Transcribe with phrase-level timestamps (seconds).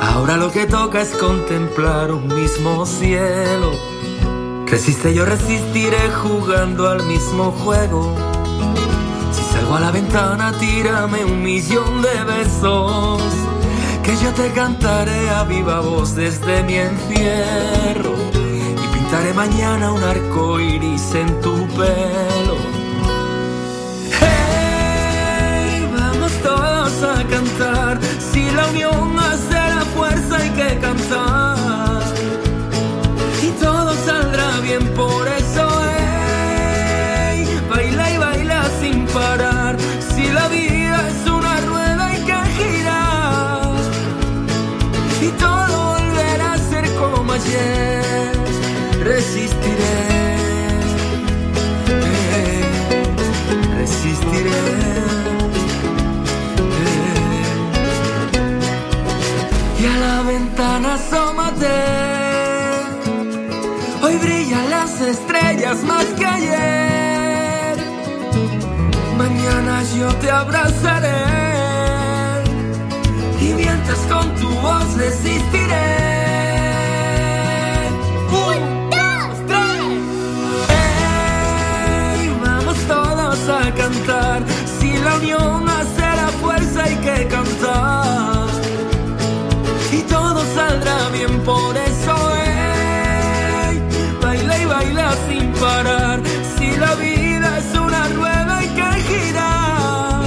[0.00, 3.70] Ahora lo que toca es contemplar un mismo cielo.
[4.66, 8.12] Resiste, yo resistiré jugando al mismo juego.
[9.32, 13.22] Si salgo a la ventana, tírame un millón de besos.
[14.02, 18.14] Que yo te cantaré a viva voz desde mi encierro.
[18.34, 22.51] Y pintaré mañana un arco iris en tu pelo.
[27.04, 27.98] A cantar.
[28.32, 32.02] Si la unión hace la fuerza, hay que cantar.
[33.42, 35.68] Y todo saldrá bien por eso.
[35.96, 39.76] Hey, baila y baila sin parar.
[40.14, 43.72] Si la vida es una rueda, hay que girar.
[45.20, 48.32] Y todo volverá a ser como ayer.
[49.02, 49.71] Resistiré.
[60.52, 61.66] Ventana asómate.
[64.02, 67.76] Hoy brillan las estrellas más que ayer.
[69.16, 71.22] Mañana yo te abrazaré.
[73.40, 76.12] Y mientras con tu voz resistiré.
[83.42, 84.42] A cantar.
[84.78, 87.51] Si la unión hace la fuerza, hay que cantar.
[91.12, 92.14] Bien por eso.
[92.34, 93.82] ¡ey!
[94.20, 96.20] Baila y baila sin parar.
[96.56, 100.24] Si la vida es una rueda, hay que girar.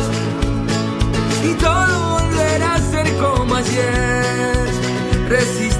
[1.43, 4.67] Y todo volverá a ser como ayer.
[5.29, 5.74] Resistiré.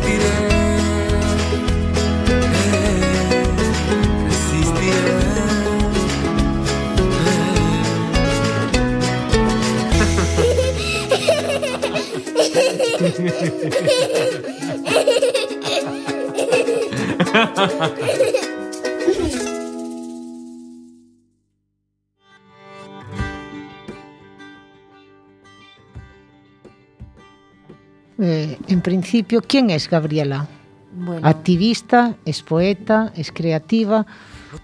[28.17, 30.47] Eh, en principio, ¿quién es Gabriela?
[30.93, 34.05] Bueno, Activista, es poeta, es creativa.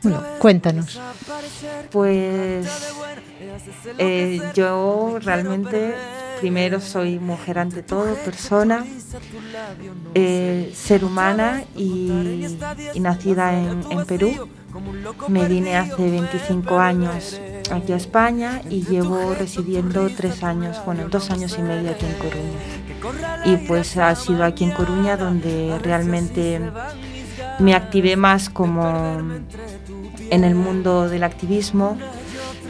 [0.02, 1.00] Bueno, cuéntanos.
[1.92, 2.94] pues
[3.98, 5.94] eh, yo realmente
[6.42, 8.84] primero soy mujer ante todo, persona,
[10.16, 12.58] eh, ser humana y,
[13.00, 14.50] nacida en, en Perú.
[15.28, 17.40] Me vine hace 25 años
[17.72, 22.14] aquí a España y llevo residiendo tres años, bueno, dos años y medio aquí en
[22.14, 23.46] Coruña.
[23.46, 26.60] Y pues ha sido aquí en Coruña donde realmente
[27.60, 29.20] me activé más como
[30.32, 31.98] en el mundo del activismo.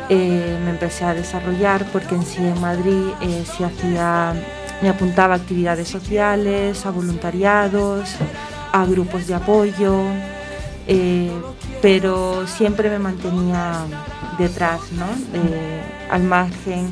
[0.10, 4.34] Eh, me empecé a desarrollar porque en sí en Madrid eh, se hacía,
[4.82, 8.16] me apuntaba a actividades sociales, a voluntariados,
[8.74, 10.02] a grupos de apoyo,
[10.88, 11.32] eh,
[11.82, 13.86] pero siempre me mantenía
[14.38, 15.08] detrás, ¿no?
[16.10, 16.88] Al margen.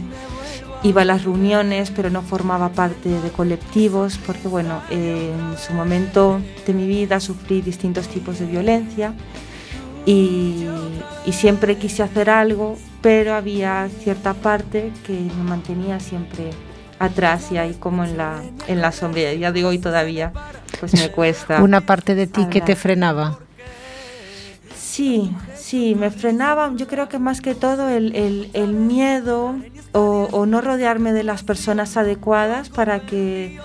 [0.81, 6.39] Iba a las reuniones, pero no formaba parte de colectivos, porque bueno, en su momento
[6.65, 9.13] de mi vida sufrí distintos tipos de violencia
[10.05, 10.67] y,
[11.25, 16.49] y siempre quise hacer algo, pero había cierta parte que me mantenía siempre
[16.99, 19.33] atrás y ahí como en la, en la sombra.
[19.33, 20.33] Ya digo, hoy todavía
[20.79, 21.61] pues me cuesta.
[21.63, 23.39] Una parte de ti que te frenaba.
[24.75, 29.55] Sí, sí, me frenaba, yo creo que más que todo el, el- el miedo
[29.93, 33.57] o, o no rodearme de las personas adecuadas para que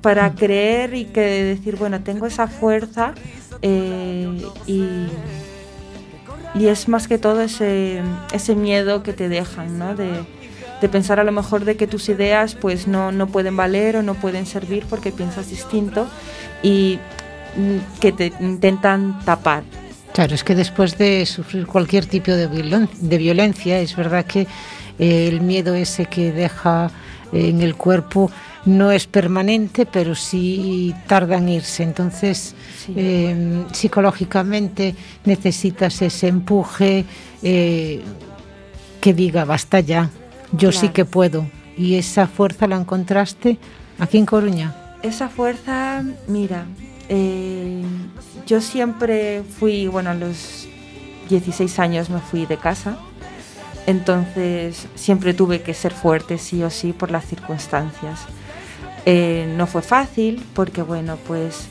[0.00, 3.14] para creer y que decir, bueno, tengo esa fuerza
[3.62, 5.08] eh, y,
[6.54, 8.00] y es más que todo ese,
[8.32, 9.94] ese miedo que te dejan, ¿no?
[9.94, 10.08] De,
[10.80, 14.02] de pensar a lo mejor de que tus ideas pues no, no pueden valer o
[14.02, 16.06] no pueden servir porque piensas distinto
[16.62, 16.98] y
[17.56, 19.62] mm, que te intentan tapar.
[20.14, 24.46] Claro, es que después de sufrir cualquier tipo de, violen- de violencia, es verdad que
[24.98, 26.90] eh, el miedo ese que deja
[27.32, 28.30] eh, en el cuerpo
[28.68, 31.82] no es permanente, pero sí tarda en irse.
[31.82, 32.54] Entonces,
[32.84, 32.92] Sí.
[32.96, 34.94] eh, psicológicamente
[35.24, 37.04] necesitas ese empuje
[37.42, 38.02] eh,
[39.00, 40.10] que diga, basta ya,
[40.52, 41.46] yo sí que puedo.
[41.76, 43.58] Y esa fuerza la encontraste
[43.98, 44.74] aquí en Coruña.
[45.02, 46.66] Esa fuerza, mira,
[47.08, 47.82] eh,
[48.46, 50.66] yo siempre fui, bueno, a los
[51.30, 52.98] 16 años me fui de casa,
[53.86, 58.20] entonces siempre tuve que ser fuerte sí o sí por las circunstancias.
[59.10, 61.66] Eh, no fue fácil porque, bueno, pues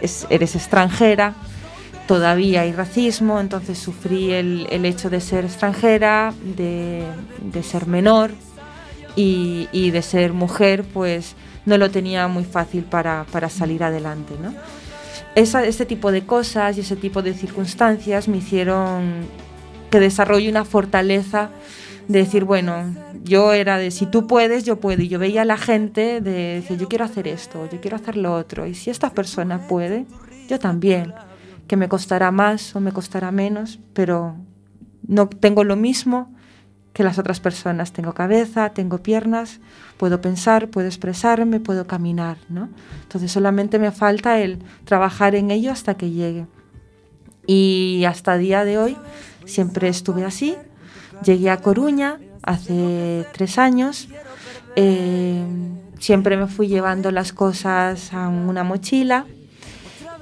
[0.00, 1.34] es- eres extranjera,
[2.06, 7.04] todavía hay racismo, entonces sufrí el, el hecho de ser extranjera, de,
[7.42, 8.30] de ser menor
[9.14, 11.34] y, de ser mujer, pues
[11.66, 14.32] no lo tenía muy fácil para, salir adelante.
[14.42, 14.54] ¿no?
[15.34, 19.26] Ese tipo de cosas y ese tipo de circunstancias me hicieron
[19.90, 21.50] que desarrolle una fortaleza
[22.08, 25.02] de decir, bueno, yo era de si tú puedes, yo puedo.
[25.02, 28.16] Y yo veía a la gente de decir, yo quiero hacer esto, yo quiero hacer
[28.16, 28.66] lo otro.
[28.66, 30.06] Y si esta persona puede,
[30.48, 31.14] yo también.
[31.66, 34.36] Que me costará más o me costará menos, pero
[35.06, 36.30] no tengo lo mismo
[36.92, 37.92] que las otras personas.
[37.92, 39.60] Tengo cabeza, tengo piernas,
[39.96, 42.68] puedo pensar, puedo expresarme, puedo caminar, ¿no?
[43.02, 46.46] Entonces solamente me falta el trabajar en ello hasta que llegue.
[47.46, 48.96] Y hasta día de hoy
[49.44, 50.56] siempre estuve así.
[51.22, 54.08] Llegué a Coruña hace tres años.
[54.76, 55.42] Eh,
[55.98, 59.26] siempre me fui llevando las cosas a una mochila.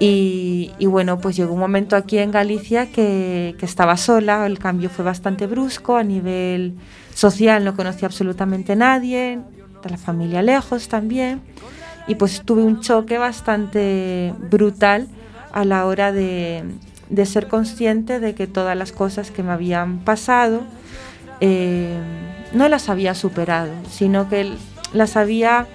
[0.04, 5.04] Y, bueno, pues llegó un momento aquí en Galicia que, estaba sola, el cambio fue
[5.04, 6.74] bastante brusco, a nivel
[7.14, 7.64] social.
[7.64, 9.38] No conocía absolutamente nadie,
[9.82, 11.40] de la familia lejos también,
[12.08, 15.06] y pues tuve un choque bastante brutal
[15.52, 16.64] a la hora de,
[17.24, 20.62] ser consciente de que todas las cosas que me habían pasado
[21.44, 21.98] eh,
[22.52, 24.52] no las había superado, sino que
[24.92, 25.66] las había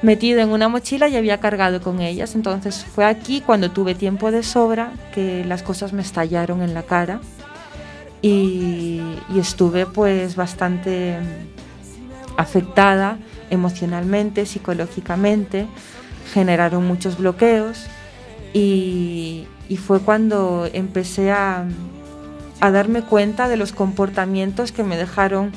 [0.00, 2.34] metido en una mochila y había cargado con ellas.
[2.34, 6.84] Entonces fue aquí cuando tuve tiempo de sobra que las cosas me estallaron en la
[6.84, 7.20] cara
[8.22, 9.02] y,
[9.36, 11.18] estuve pues bastante
[12.38, 13.18] afectada
[13.50, 15.66] emocionalmente, psicológicamente,
[16.32, 17.86] generaron muchos bloqueos
[18.54, 19.46] y,
[19.86, 21.66] fue cuando empecé a,
[22.60, 25.52] a darme cuenta de los comportamientos que me dejaron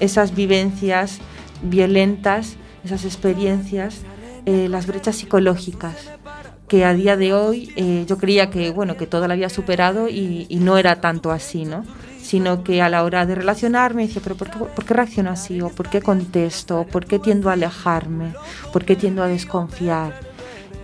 [0.00, 1.20] esas vivencias
[1.62, 4.00] violentas esas experiencias,
[4.46, 5.94] eh, las brechas psicológicas,
[6.68, 10.08] que a día de hoy eh, yo creía que, bueno, que todo lo había superado
[10.08, 11.84] y, no era tanto así, ¿no?
[12.20, 15.60] sino que a la hora de relacionarme decía, pero ¿por qué, ¿por qué, reacciono así?
[15.60, 16.86] ¿O por qué contesto?
[16.90, 18.32] ¿Por qué tiendo a alejarme?
[18.72, 20.20] ¿Por qué tiendo a desconfiar?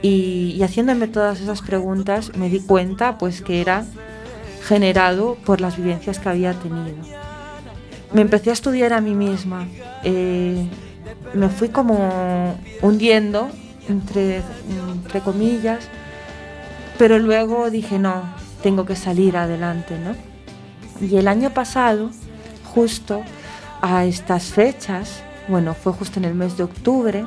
[0.03, 3.85] Y, y, haciéndome todas esas preguntas me di cuenta pues que era
[4.69, 6.97] generado por las vivencias que había tenido.
[8.13, 9.67] Me empecé a estudiar a mí misma.
[10.05, 10.67] Eh,
[11.35, 13.51] me fui como hundiendo,
[13.89, 14.43] entre,
[14.91, 15.89] entre comillas,
[16.99, 18.23] pero luego dije, no,
[18.63, 20.15] tengo que salir adelante, ¿no?
[21.05, 22.11] Y el año pasado,
[22.75, 23.23] justo
[23.81, 27.25] a estas fechas, bueno, fue justo en el mes de octubre,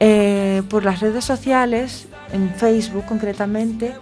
[0.00, 3.94] eh, por las redes sociales, en Facebook concretamente,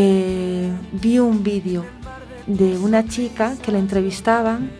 [0.00, 1.84] eh, vi un vídeo
[2.46, 4.70] de una chica que la entrevistaban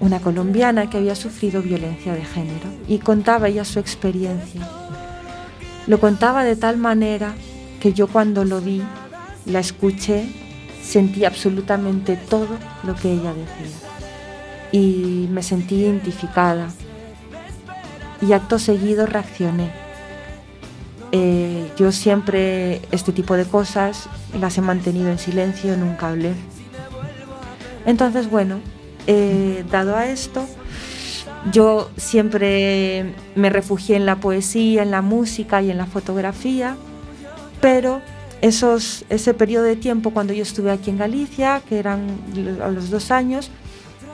[0.00, 4.66] una colombiana que había sufrido violencia de género y contaba ella su experiencia.
[5.86, 7.34] Lo contaba de tal manera
[7.78, 8.82] que yo cuando lo vi,
[9.44, 10.26] la escuché,
[10.82, 13.76] sentí absolutamente todo lo que ella decía
[14.72, 16.68] y me sentí identificada
[18.22, 19.85] y acto seguido reaccioné.
[21.18, 24.06] Eh, yo siempre este tipo de cosas
[24.38, 26.34] las he mantenido en silencio, nunca hablé.
[27.86, 28.60] Entonces, bueno,
[29.06, 30.46] eh, dado a esto,
[31.50, 36.76] yo siempre me refugié en la poesía, en la música y en la fotografía,
[37.62, 38.02] pero
[38.42, 42.20] esos, ese periodo de tiempo cuando yo estuve aquí en Galicia, que eran
[42.62, 43.50] a los dos años,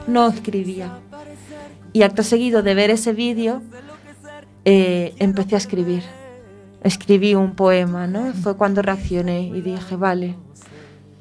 [0.07, 1.01] no escribía.
[1.93, 3.61] Y acto seguido de ver ese vídeo,
[4.65, 6.05] eh, empecé a escribir.
[6.83, 8.33] Escribí un poema, ¿no?
[8.33, 10.37] Fue cuando reaccioné y dije, vale,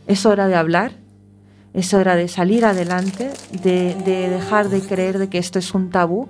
[0.07, 0.91] es hora de hablar
[1.73, 3.31] es hora de salir adelante,
[3.63, 3.95] de,
[4.29, 6.27] dejar de creer de que esto es un tabú,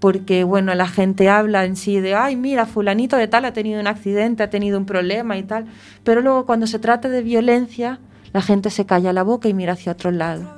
[0.00, 3.80] porque bueno, la gente habla en sí de, ay, mira, fulanito de tal ha tenido
[3.80, 5.66] un accidente, ha tenido un problema y tal,
[6.04, 7.98] pero luego cuando se trata de violencia,
[8.32, 10.56] la gente se calla la boca y mira hacia otro lado.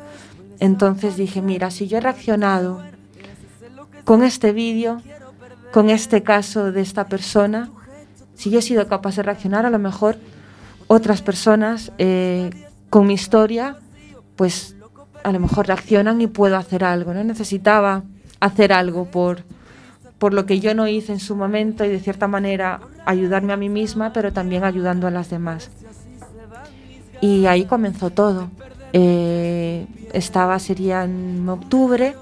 [0.60, 2.82] Entonces dije, mira, si yo he reaccionado
[4.04, 5.00] con este vídeo,
[5.72, 7.70] con este caso de esta persona,
[8.40, 10.16] si yo he sido capaz de reaccionar, a lo mejor
[10.86, 12.48] otras personas eh,
[12.88, 13.76] con mi historia
[14.34, 14.76] pues
[15.22, 17.22] a lo mejor reaccionan y puedo hacer algo, ¿no?
[17.22, 18.02] Necesitaba
[18.40, 19.44] hacer algo por,
[20.18, 23.58] por lo que yo no hice en su momento y de cierta manera ayudarme a
[23.58, 25.68] mí misma, pero también ayudando a las demás.
[27.20, 28.48] Y ahí comenzó todo.
[28.94, 32.16] Eh, estaba, sería en octubre,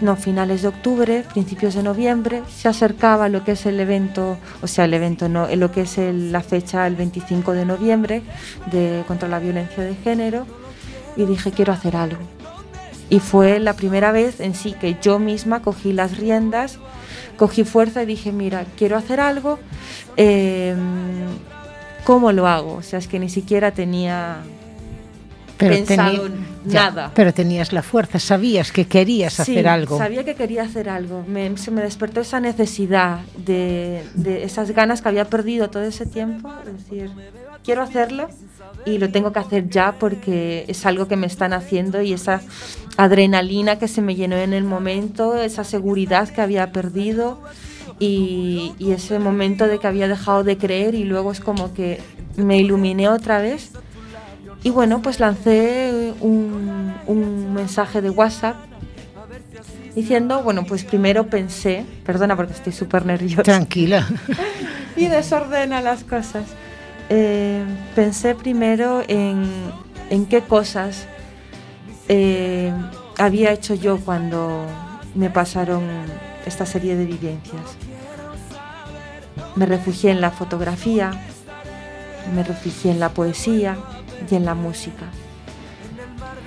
[0.00, 4.66] no, finales de octubre, principios de noviembre, se acercaba lo que es el evento, o
[4.66, 8.22] sea, el evento no, lo que es la fecha, el 25 de noviembre,
[8.70, 10.46] de, contra la violencia de género
[11.16, 12.22] y dije quiero hacer algo.
[13.10, 16.78] Y fue la primera vez en sí que yo misma cogí las riendas,
[17.36, 19.58] cogí fuerza y dije, mira, quiero hacer algo,
[20.16, 20.78] em,
[22.04, 22.76] ¿cómo lo hago?
[22.76, 24.38] O sea, es que ni siquiera tenía
[25.56, 26.28] pensado
[26.64, 27.12] nada.
[27.14, 29.98] pero tenías la fuerza, sabías que querías hacer algo.
[29.98, 31.24] Sabía que quería hacer algo.
[31.26, 36.06] Me, se me despertó esa necesidad de, de, esas ganas que había perdido todo ese
[36.06, 36.52] tiempo.
[36.66, 37.10] Es decir,
[37.62, 38.28] quiero hacerlo
[38.84, 42.40] y lo tengo que hacer ya porque es algo que me están haciendo y esa
[42.96, 47.40] adrenalina que se me llenó en el momento, esa seguridad que había perdido
[47.98, 52.00] y, y ese momento de que había dejado de creer y luego es como que
[52.36, 53.70] me iluminé otra vez
[54.64, 58.56] y bueno, pues lancé un, un mensaje de WhatsApp
[59.94, 63.42] diciendo, bueno, pues primero pensé, perdona porque estoy súper nerviosa.
[63.42, 64.06] Tranquila.
[64.96, 66.44] y desordena las cosas.
[67.10, 67.62] Eh,
[67.94, 69.44] pensé primero en,
[70.08, 71.06] en qué cosas
[72.08, 72.72] eh,
[73.18, 74.66] había hecho yo cuando
[75.14, 75.84] me pasaron
[76.46, 77.76] esta serie de vivencias.
[79.56, 81.10] Me refugié en la fotografía,
[82.34, 83.76] me refugié en la poesía,
[84.30, 85.06] y en la música.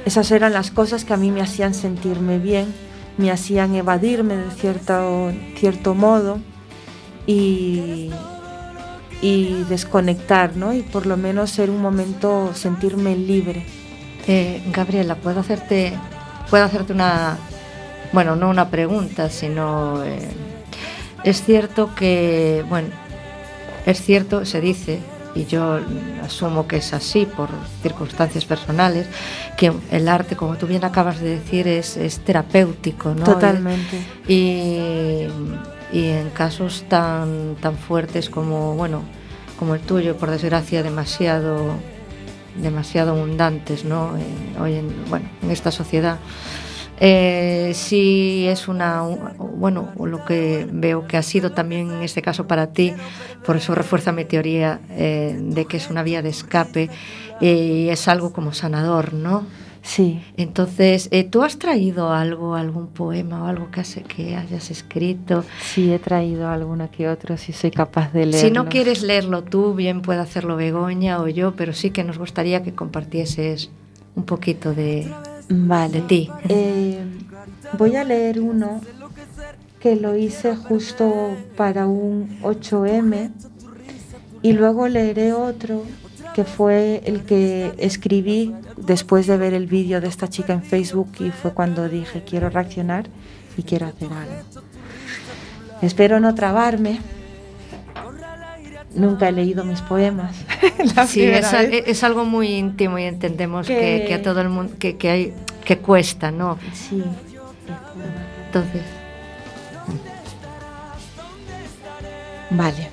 [0.05, 2.74] Esas eran las cosas que a mí me hacían sentirme bien,
[3.17, 6.39] me hacían evadirme de cierto, cierto modo
[7.25, 8.12] y,
[9.21, 10.74] y desconectar, ¿no?
[10.74, 13.65] Y por lo menos ser un momento sentirme libre.
[14.27, 15.93] Eh, Gabriela, ¿puedo hacerte,
[16.50, 17.38] puedo hacerte una,
[18.13, 20.29] bueno, no una pregunta, sino eh,
[21.24, 22.89] es cierto que, bueno,
[23.86, 25.00] es cierto, se dice
[25.38, 25.79] y yo
[26.24, 27.50] asumo que es así por
[27.84, 29.08] circunstancias personales,
[29.56, 33.24] que el arte, como tú bien acabas de decir, es, es terapéutico, ¿no?
[33.24, 34.01] Totalmente.
[34.27, 35.27] Y,
[35.91, 39.03] y, en casos tan, tan fuertes como, bueno,
[39.60, 41.75] como el tuyo, por desgracia, demasiado
[42.62, 44.13] demasiado abundantes ¿no?
[44.60, 46.17] hoy en, bueno, en esta sociedad
[47.00, 52.48] eh, si es una, bueno, lo que veo que ha sido también en este caso
[52.48, 52.94] para ti,
[53.46, 56.89] por eso refuerza mi teoría eh, de que es una vía de escape
[57.39, 59.46] y es algo como sanador, ¿no?
[59.84, 60.22] Sí.
[60.36, 65.46] Entonces, eh, ¿tú has traído algo, algún poema o algo que, que hayas escrito?
[65.62, 68.50] Sí, he traído alguno que otro, si soy capaz de leerlo.
[68.50, 72.18] Si no quieres leerlo tú, bien puede hacerlo Begoña o yo, pero sí que nos
[72.18, 73.70] gustaría que compartieses
[74.16, 75.10] un poquito de,
[75.50, 76.01] Vale.
[76.01, 76.30] ti.
[76.50, 77.04] Eh,
[77.77, 78.82] voy a leer uno
[79.80, 83.32] que lo hice justo para un 8M
[84.42, 85.84] y luego leeré otro
[86.34, 91.10] que fue el que escribí después de ver el vídeo de esta chica en Facebook
[91.20, 93.08] y fue cuando dije quiero reaccionar
[93.58, 94.62] y quiero hacer algo.
[95.82, 97.00] Espero no trabarme
[98.98, 100.36] nunca he leído mis poemas.
[101.08, 105.34] sí, es, algo muy íntimo y entendemos que, a todo el mundo que, que, hay
[105.63, 106.58] que cuesta, ¿no?
[106.74, 107.04] Sí.
[108.48, 108.82] Entonces.
[112.50, 112.89] Vale.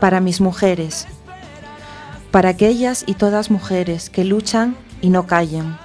[0.00, 1.06] Para mis mujeres.
[2.30, 5.76] Para aquellas y todas mujeres que luchan y no callen.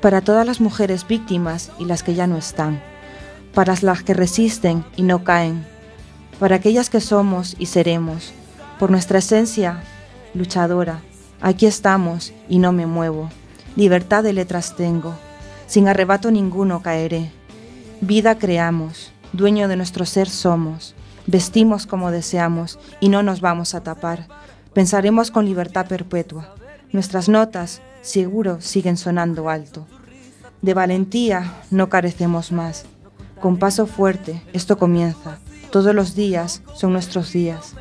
[0.00, 2.80] Para todas las mujeres víctimas y las que ya no están.
[3.54, 5.69] Para las que resisten y no caen
[6.40, 8.32] para aquellas que somos y seremos,
[8.78, 9.82] por nuestra esencia
[10.32, 11.02] luchadora.
[11.42, 13.28] Aquí estamos y no me muevo.
[13.76, 15.14] Libertad de letras tengo,
[15.66, 17.30] sin arrebato ninguno caeré.
[18.00, 20.94] Vida creamos, dueño de nuestro ser somos,
[21.26, 24.26] vestimos como deseamos y no nos vamos a tapar.
[24.72, 26.54] Pensaremos con libertad perpetua.
[26.90, 29.86] Nuestras notas, seguro, siguen sonando alto.
[30.62, 32.86] De valentía no carecemos más.
[33.42, 35.38] Con paso fuerte, esto comienza.
[35.70, 37.74] Todos los días son nuestros días.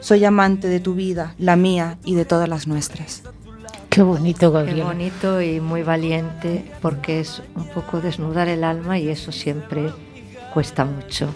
[0.00, 3.22] Soy amante de tu vida, la mía y de todas las nuestras.
[3.90, 4.78] Qué bonito, Gabriel.
[4.78, 9.90] Qué bonito y muy valiente porque es un poco desnudar el alma y eso siempre
[10.52, 11.28] cuesta mucho.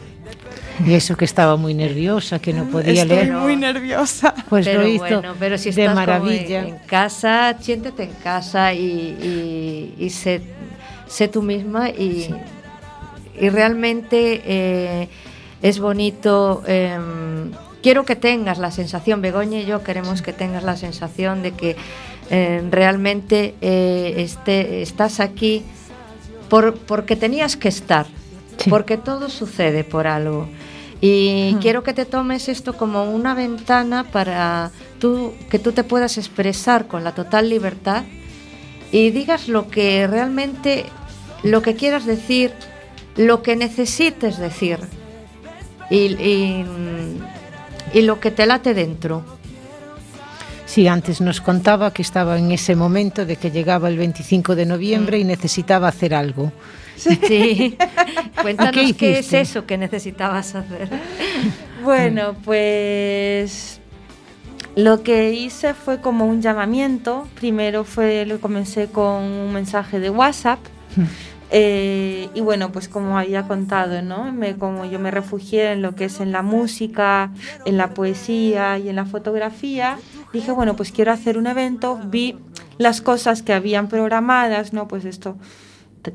[0.87, 3.33] Y eso que estaba muy nerviosa, que no podía Estoy leer.
[3.33, 4.35] muy nerviosa.
[4.49, 6.61] Pues pero lo hizo bueno, pero si de estás maravilla.
[6.61, 10.41] En, en, casa, siéntete en casa y, y, y sé,
[11.07, 12.35] sé, tú misma y, sí.
[13.41, 15.09] y realmente eh,
[15.63, 16.63] es bonito.
[16.67, 16.99] Eh,
[17.83, 21.77] quiero que tengas la sensación, Begoña y yo queremos que tengas la sensación de que
[22.31, 25.65] eh, realmente eh, este, estás aquí
[26.49, 28.07] por, porque tenías que estar,
[28.59, 28.71] sí.
[28.71, 30.49] porque todo sucede por algo.
[31.05, 36.17] Y quiero que te tomes esto como una ventana para tú, que tú te puedas
[36.17, 38.05] expresar con la total libertad
[38.93, 40.85] y digas lo que realmente,
[41.43, 42.53] lo que quieras decir,
[43.17, 44.79] lo que necesites decir.
[45.93, 46.67] Y, y,
[47.93, 49.25] y lo que te late dentro.
[50.65, 54.65] Sí, antes nos contaba que estaba en ese momento de que llegaba el 25 de
[54.65, 55.21] noviembre mm.
[55.21, 56.51] y necesitaba hacer algo.
[56.97, 57.77] Sí,
[58.43, 60.89] cuéntanos qué, qué, es eso que necesitabas hacer.
[61.83, 63.81] Bueno, pues
[64.77, 67.29] Lo que hice fue como un llamamiento.
[67.35, 70.61] Primero fue, lo comencé con un mensaje de WhatsApp.
[71.55, 74.33] Eh, y bueno, pues como había contado, ¿no?
[74.33, 77.31] Me, como yo me refugié en lo que es en la música,
[77.67, 79.99] en la poesía y en la fotografía,
[80.33, 82.01] dije, bueno, pues quiero hacer un evento.
[82.07, 82.39] Vi
[82.79, 84.89] las cosas que habían programadas, ¿no?
[84.89, 85.37] Pues esto,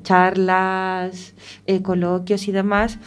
[0.01, 1.35] charlas,
[1.67, 2.97] eh, coloquios y demás.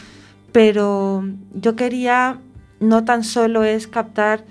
[0.53, 2.39] Pero yo quería
[2.79, 4.45] no tan solo es captar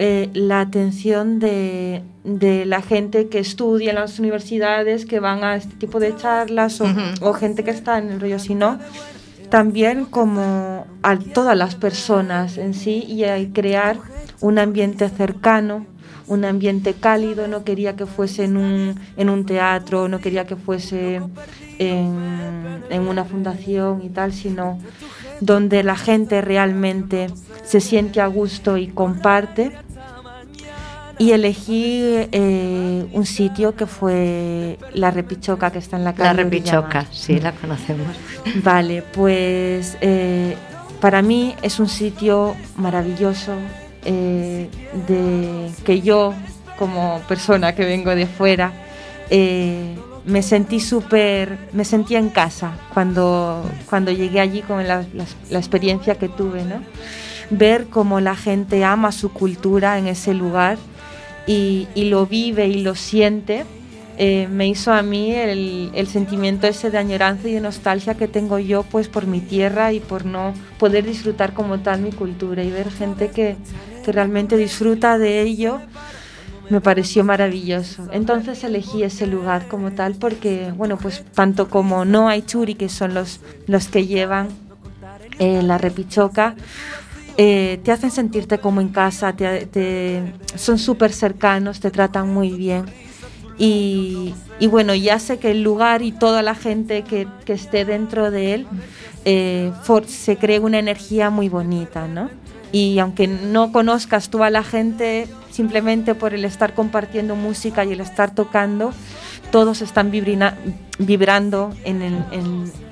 [0.00, 5.76] eh, la atención de, la gente que estudia en las universidades, que van a este
[5.76, 8.80] tipo de charlas o, gente que está en el rollo, sino
[9.50, 13.98] también como a todas las personas en sí y a crear
[14.40, 15.86] un ambiente cercano,
[16.26, 20.56] un ambiente cálido, no quería que fuese en un, en un teatro, no quería que
[20.56, 21.20] fuese
[21.78, 24.80] en, en una fundación y tal, sino
[25.40, 27.28] donde la gente realmente
[27.64, 29.72] se siente a gusto y comparte.
[31.18, 32.00] Y elegí
[32.32, 36.36] eh, un sitio que fue La Repichoca, que está en la calle.
[36.36, 38.08] La Repichoca, sí, la conocemos.
[38.64, 40.56] Vale, pues eh,
[41.00, 43.52] para mí es un sitio maravilloso,
[44.04, 44.68] eh,
[45.06, 46.34] de que yo,
[46.78, 48.72] como persona que vengo de fuera,
[49.30, 55.04] me sentí súper, me sentí en casa cuando, cuando llegué allí con la,
[55.50, 56.76] la, experiencia que tuve, ¿no?
[57.50, 60.78] Ver cómo la gente ama su cultura en ese lugar
[61.46, 63.64] y, y lo vive y lo siente,
[64.16, 68.28] eh, me hizo a mí el, el, sentimiento ese de añoranza y de nostalgia que
[68.28, 72.62] tengo yo pues por mi tierra y por no poder disfrutar como tal mi cultura
[72.62, 73.56] y ver gente que,
[74.04, 75.80] que realmente disfruta de ello
[76.70, 78.08] me pareció maravilloso.
[78.12, 82.88] Entonces elegí ese lugar como tal porque, bueno, pues tanto como No hay Churi, que
[82.88, 84.48] son los, los que llevan
[85.38, 86.54] eh, la repichoca,
[87.36, 90.22] eh, te hacen sentirte como en casa, te,
[90.54, 92.84] son súper cercanos, te tratan muy bien.
[93.58, 94.34] Y,
[94.70, 98.54] bueno, ya sé que el lugar y toda la gente que, que esté dentro de
[98.54, 98.66] él
[99.24, 99.72] eh,
[100.06, 102.30] se crea una energía muy bonita, ¿no?
[102.72, 107.92] Y aunque no conozcas tú a la gente, simplemente por el estar compartiendo música y
[107.92, 108.92] el estar tocando,
[109.54, 112.02] todos están vibrando en,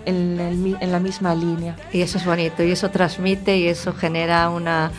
[0.06, 1.74] en, la misma línea.
[1.92, 4.92] Y eso es bonito, y eso transmite y eso genera una,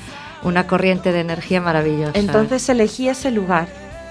[0.44, 2.20] una corriente de energía maravillosa.
[2.20, 3.70] Entonces elegí ese lugar.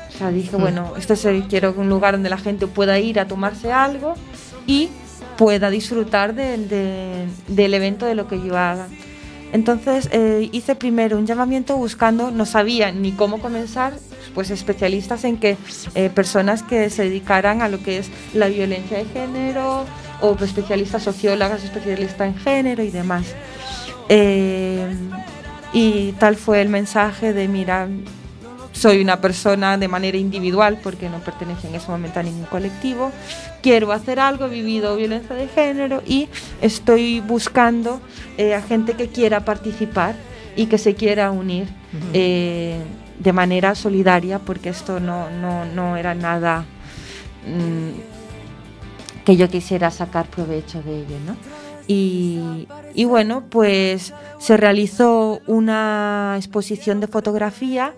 [0.08, 0.60] O sea, dije, mm.
[0.62, 4.14] bueno, este es el, quiero un lugar donde la gente pueda ir a tomarse algo
[4.66, 4.88] y
[5.36, 7.28] pueda disfrutar del
[7.74, 8.86] evento de lo que yo haga.
[9.52, 13.92] Entonces eh, hice primero un llamamiento buscando, no sabía ni cómo comenzar,
[14.35, 15.57] pues especialistas en que
[15.95, 19.85] eh, personas que se dedicaran a lo que es la violencia de género
[20.21, 23.35] o especialistas sociólogas, especialistas en género y demás.
[24.09, 24.95] Eh,
[25.73, 27.88] y tal fue el mensaje de, mira,
[28.73, 33.12] soy una persona de manera individual porque no pertenece en ese momento a ningún colectivo,
[33.62, 36.29] quiero hacer algo, he vivido violencia de género y
[36.61, 38.01] estoy buscando
[38.38, 40.14] eh, a gente que quiera participar
[40.57, 41.68] y que se quiera unir
[42.12, 42.79] eh,
[43.22, 46.64] de manera solidaria porque esto no, no, no era nada
[47.46, 51.16] mm, que yo quisiera sacar provecho de ello.
[51.26, 51.37] ¿no?
[51.87, 57.94] Y, y, bueno, pues se realizó una exposición de fotografía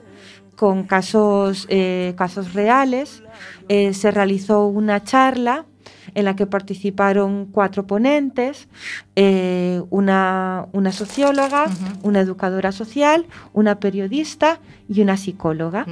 [0.56, 3.22] con casos, eh, casos reales.
[3.68, 5.66] Eh, se realizó una charla
[6.14, 8.68] en la que participaron cuatro ponentes,
[9.16, 11.66] eh, una, una, socióloga,
[12.02, 15.86] una educadora social, una periodista y una psicóloga.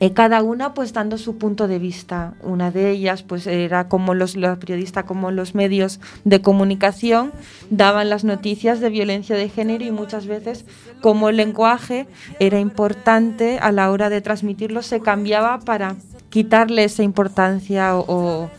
[0.00, 2.34] Eh, cada una pues dando su punto de vista.
[2.42, 7.32] Una de ellas pues era como los, periodistas, como los medios de comunicación
[7.70, 10.64] daban las noticias de violencia de género y muchas veces
[11.00, 12.06] como el lenguaje
[12.40, 15.94] era importante a la hora de transmitirlo se cambiaba para
[16.28, 18.50] quitarle esa importancia o, o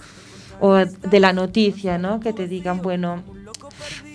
[0.59, 2.19] de la noticia, ¿no?
[2.19, 3.23] Que te digan, bueno,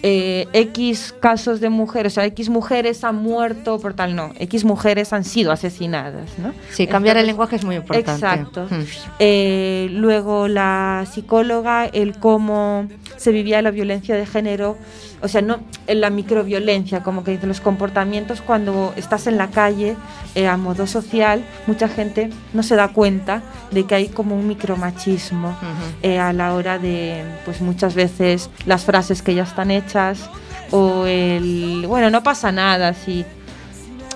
[0.03, 4.65] eh, X casos de mujeres, o sea, X mujeres han muerto por tal, no, X
[4.65, 6.55] mujeres han sido asesinadas, ¿no?
[6.71, 8.11] Sí, cambiar el lenguaje es muy importante.
[8.11, 8.67] Exacto.
[8.71, 8.85] Hmm.
[9.19, 14.79] Eh, luego la psicóloga, el cómo se vivía la violencia de género,
[15.21, 19.97] o sea, no en la microviolencia, como que los comportamientos cuando estás en la calle
[20.35, 24.49] eh, a modo social, mucha gente no se da cuenta de que hay como un
[24.49, 25.55] micromachismo
[26.19, 29.90] a la hora de, pues muchas veces las frases que ya están hechas
[30.71, 33.25] o el, bueno, no pasa nada, si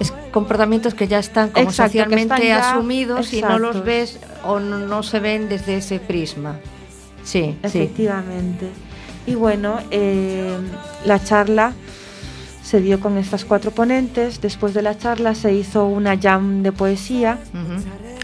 [0.01, 5.21] es comportamientos que ya están como socialmente asumidos y no los ves o no, se
[5.21, 6.59] ven desde ese prisma.
[7.25, 8.69] Sí, efectivamente.
[9.27, 10.57] Y bueno, eh,
[11.07, 11.73] la charla
[12.63, 14.41] se dio con estas cuatro ponentes.
[14.41, 17.39] Después de la charla se hizo una jam de poesía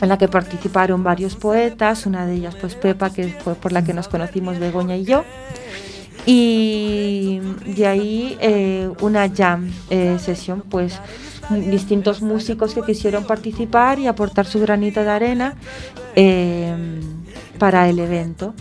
[0.01, 3.85] en la que participaron varios poetas, una de ellas pues Pepa, que fue por la
[3.85, 5.25] que nos conocimos Begoña y yo.
[6.27, 11.01] Y de ahí eh, una jam eh, sesión, pues
[11.51, 15.55] distintos músicos que quisieron participar y aportar su granito de arena
[16.15, 17.01] eh,
[17.59, 18.55] para el evento.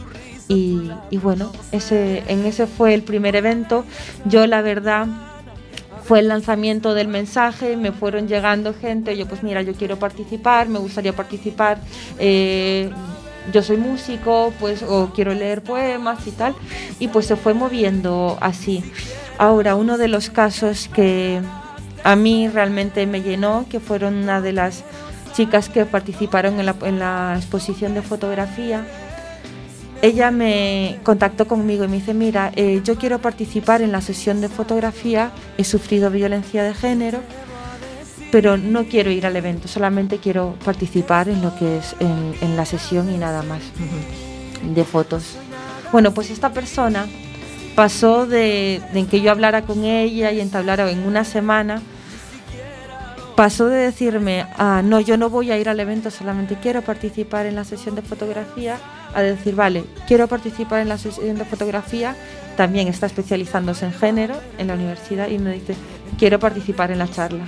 [0.52, 0.90] Y,
[1.22, 3.86] bueno, ese, en ese fue el primer evento.
[4.26, 5.06] Yo la verdad
[6.04, 10.68] fue el lanzamiento del mensaje, me fueron llegando gente, yo pues mira, yo quiero participar,
[10.68, 11.78] me gustaría participar,
[12.18, 12.90] eh,
[13.52, 16.56] yo soy músico, pues o quiero leer poemas y tal,
[17.00, 18.84] y pues se fue moviendo así.
[19.38, 21.42] Ahora, uno de los casos que
[22.04, 24.84] a mí realmente me llenó, que fueron una de las
[25.34, 28.86] chicas que participaron en la, exposición de fotografía,
[30.02, 34.40] ella me contactó conmigo y me dice, mira, eh, yo quiero participar en la sesión
[34.40, 37.20] de fotografía, he sufrido violencia de género,
[38.32, 42.66] pero no quiero ir al evento, solamente quiero participar en lo que es en, la
[42.66, 43.62] sesión y nada más
[44.64, 45.38] de fotos.
[45.92, 47.08] Bueno, pues esta persona
[47.76, 51.82] pasó de, de que yo hablara con ella y entablara en una semana,
[53.40, 57.46] pasó de decirme, ah, no, yo no voy a ir al evento, solamente quiero participar
[57.46, 58.78] en la sesión de fotografía,
[59.16, 62.18] a decir, vale, quiero participar en la sesión de fotografía,
[62.58, 65.76] también está especializándose en género en la universidad y me dice,
[66.18, 67.46] quiero participar en la charla.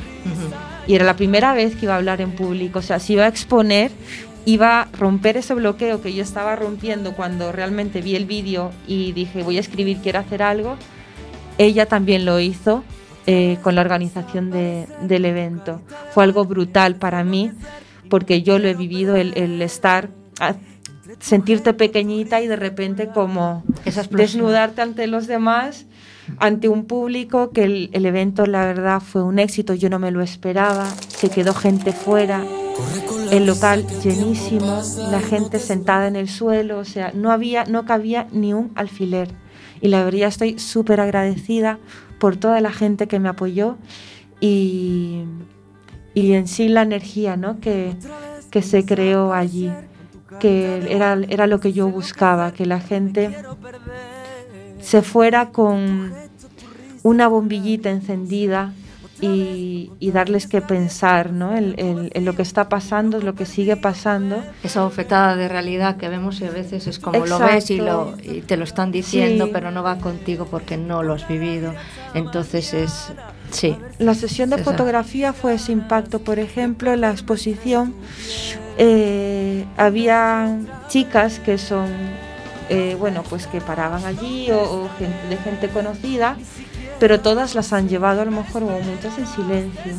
[0.87, 3.25] Y era la primera vez que iba a hablar en público, o sea, si iba
[3.25, 3.91] a exponer,
[4.45, 9.11] iba a romper ese bloqueo que yo estaba rompiendo cuando realmente vi el vídeo y
[9.11, 10.77] dije, voy a escribir, quiero hacer algo.
[11.57, 12.83] Ella también lo hizo
[13.27, 15.81] eh, con la organización del evento.
[16.13, 17.51] Fue algo brutal para mí
[18.09, 20.09] porque yo lo he vivido, el, el estar
[21.19, 23.63] sentirte pequeñita y de repente como
[24.09, 25.85] desnudarte ante los demás,
[26.39, 30.21] ante un público que el, evento la verdad fue un éxito, yo no me lo
[30.21, 32.43] esperaba, se quedó gente fuera,
[33.31, 38.27] el local llenísimo, la gente sentada en el suelo, o sea, no había, no cabía
[38.31, 39.29] ni un alfiler.
[39.81, 41.79] Y la verdad estoy súper agradecida
[42.19, 43.77] por toda la gente que me apoyó.
[44.39, 45.23] Y,
[46.13, 47.59] y en sí la energía ¿no?
[47.59, 47.95] que,
[48.49, 49.71] que se creó allí
[50.39, 53.35] que era, era lo que yo buscaba, que la gente
[54.81, 56.13] se fuera con
[57.03, 58.73] una bombillita encendida
[59.21, 61.55] y, darles que pensar ¿no?
[61.55, 64.43] en, lo que está pasando, lo que sigue pasando.
[64.63, 68.15] Esa bofetada de realidad que vemos y a veces es como lo ves y, lo,
[68.21, 71.73] y te lo están diciendo, pero no va contigo porque no lo has vivido.
[72.13, 73.13] Entonces es...
[73.51, 73.77] Sí.
[73.99, 77.93] La sesión de fotografía fue ese impacto, por ejemplo, en la exposición
[78.77, 81.87] eh, había chicas que son,
[82.73, 86.37] eh, bueno, pues que paraban allí o, gente, de gente conocida,
[87.01, 89.93] pero todas las han llevado a lo mejor o muchas en silencio.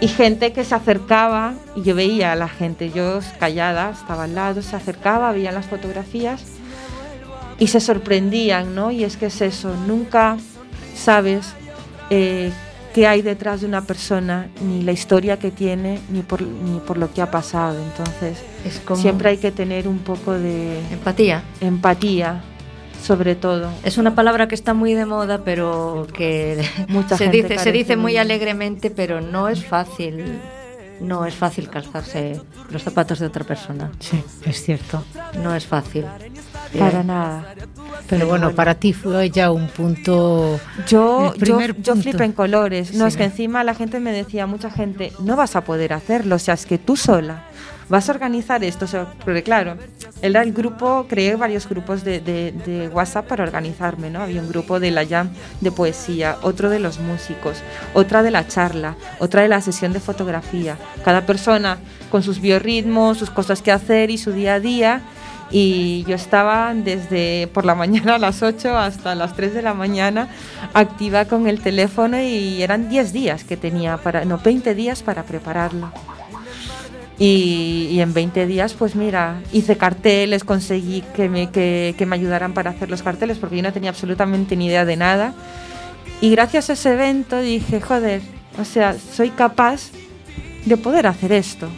[0.00, 4.34] Y gente que se acercaba, y yo veía a la gente, yo callada, estaba al
[4.34, 6.42] lado, se acercaba, veían las fotografías
[7.60, 8.90] y se sorprendían, ¿no?
[8.90, 10.38] Y es que es eso, nunca
[10.96, 11.54] sabes
[12.08, 12.50] eh,
[12.94, 16.98] qué hay detrás de una persona, ni la historia que tiene, ni por, ni por
[16.98, 17.76] lo que ha pasado.
[17.82, 18.42] Entonces,
[18.96, 21.42] siempre hay que tener un poco de empatía.
[21.60, 22.42] Empatía,
[23.02, 23.70] sobre todo.
[23.84, 26.62] Es una palabra que está muy de moda, pero que
[27.16, 30.40] se, dice, se dice muy alegremente, pero no es fácil
[31.00, 33.90] no es fácil calzarse los zapatos de otra persona.
[33.98, 35.02] Sí, es cierto.
[35.42, 36.04] No es fácil.
[36.78, 37.54] Para nada.
[38.08, 40.60] Pero bueno, para ti fue ya un punto.
[40.86, 42.94] Yo, yo, yo flipé en colores.
[42.94, 46.36] No, es que encima la gente me decía, mucha gente, no vas a poder hacerlo,
[46.36, 47.44] o sea, es que tú sola
[47.90, 48.86] vas a organizar esto,
[49.24, 49.76] porque claro,
[50.22, 54.22] era el grupo, creé varios grupos de, de, WhatsApp para organizarme, ¿no?
[54.22, 55.30] Había un grupo de la jam
[55.60, 57.58] de poesía, otro de los músicos,
[57.92, 61.78] otra de la charla, otra de la sesión de fotografía, cada persona
[62.10, 65.02] con sus biorritmos, sus cosas que hacer y su día a día.
[65.50, 69.74] Y yo estaba desde por la mañana a las 8 hasta las 3 de la
[69.74, 70.28] mañana
[70.74, 75.24] activa con el teléfono y eran 10 días que tenía para, no, 20 días para
[75.24, 75.92] prepararlo.
[77.22, 82.70] Y, en 20 días, pues mira, hice carteles, conseguí que me, que, me ayudaran para
[82.70, 85.34] hacer los carteles, porque yo no tenía absolutamente ni idea de nada.
[86.22, 88.22] Y gracias a ese evento dije, joder,
[88.58, 89.90] o sea, soy capaz
[90.64, 91.68] de poder hacer esto.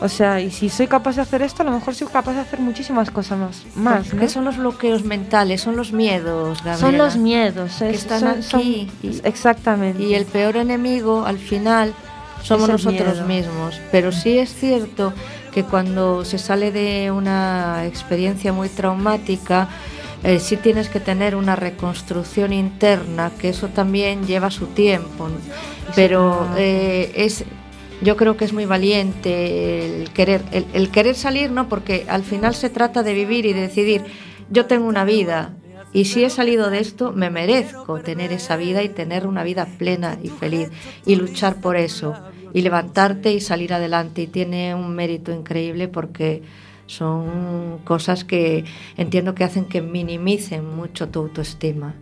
[0.00, 2.40] O sea, y si soy capaz de hacer esto, a lo mejor soy capaz de
[2.40, 3.62] hacer muchísimas cosas más.
[3.74, 5.60] más ¿Qué son los bloqueos mentales?
[5.60, 6.78] Son los miedos, Gabriela.
[6.78, 7.76] Son los miedos.
[7.78, 8.90] Que están aquí.
[9.24, 10.02] exactamente.
[10.02, 11.92] Y el peor enemigo, al final,
[12.42, 13.78] somos nosotros mismos.
[13.92, 15.12] Pero sí es cierto
[15.52, 19.68] que cuando se sale de una experiencia muy traumática,
[20.22, 25.28] eh, sí tienes que tener una reconstrucción interna, que eso también lleva su tiempo,
[25.94, 27.44] pero eh, es
[28.02, 31.68] yo creo que es muy valiente el querer, el, querer salir, ¿no?
[31.68, 34.04] Porque al final se trata de vivir y de decidir,
[34.50, 35.54] yo tengo una vida
[35.92, 39.66] y si he salido de esto, me merezco tener esa vida y tener una vida
[39.66, 40.70] plena y feliz
[41.04, 42.14] y luchar por eso
[42.52, 46.42] y levantarte y salir adelante y tiene un mérito increíble porque
[46.86, 48.64] son cosas que
[48.96, 51.94] entiendo que hacen que minimicen mucho tu autoestima.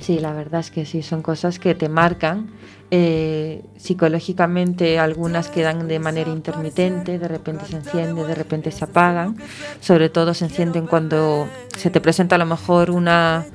[0.00, 2.50] Sí, la verdad es que sí, son cosas que te marcan.
[2.92, 9.36] Eh, psicológicamente algunas quedan de manera intermitente, de repente se encienden, de repente se apagan.
[9.80, 13.46] Sobre todo se encienden cuando se te presenta a lo mejor una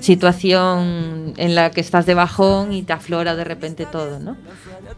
[0.00, 4.36] situación en la que estás de bajón y te aflora de repente todo, ¿no?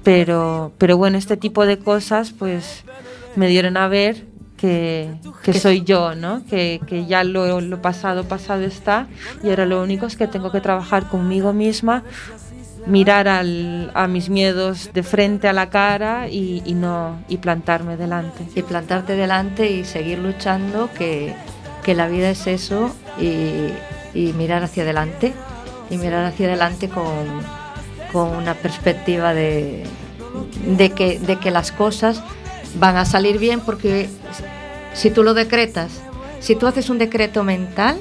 [0.05, 2.85] Pero, pero bueno, este tipo de cosas pues
[3.37, 4.30] me dieron a ver
[4.61, 5.11] que,
[5.59, 6.45] soy yo, ¿no?
[6.45, 9.07] Que, ya lo, lo, pasado, pasado está
[9.43, 12.03] y ahora lo único es que tengo que trabajar conmigo misma,
[12.87, 18.47] mirar al, a mis miedos de frente a la cara y, no y plantarme delante.
[18.55, 21.35] Y plantarte delante y seguir luchando, que,
[21.83, 23.73] que la vida es eso y,
[24.13, 25.33] y, mirar hacia adelante
[25.89, 27.07] y mirar hacia adelante con,
[28.13, 29.85] con una perspectiva de,
[30.67, 32.23] de, que, de que las cosas
[32.79, 34.09] van a salir bien porque
[34.95, 35.93] si tú lo decretas,
[36.41, 37.99] si tú haces un decreto mental,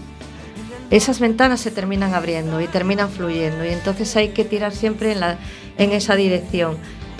[0.90, 5.20] esas ventanas se terminan abriendo y terminan fluyendo y entonces hay que tirar siempre en,
[5.20, 5.38] la,
[5.78, 6.78] en esa dirección.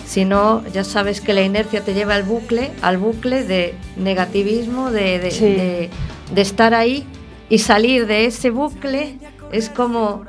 [0.08, 4.90] Si no, ya sabes que la inercia te lleva al bucle, al bucle de negativismo,
[4.90, 5.90] de, de,
[6.34, 7.06] de estar ahí
[7.48, 9.18] y salir de ese bucle
[9.52, 10.26] es como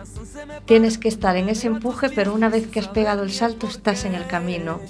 [0.64, 4.04] tienes que estar en ese empuje, pero una vez que has pegado el salto estás
[4.04, 4.80] en el camino.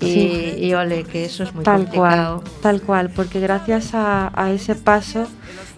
[0.00, 2.40] Y, ole, que eso es muy tal complicado.
[2.40, 5.28] Cual, tal cual, porque gracias a, ese paso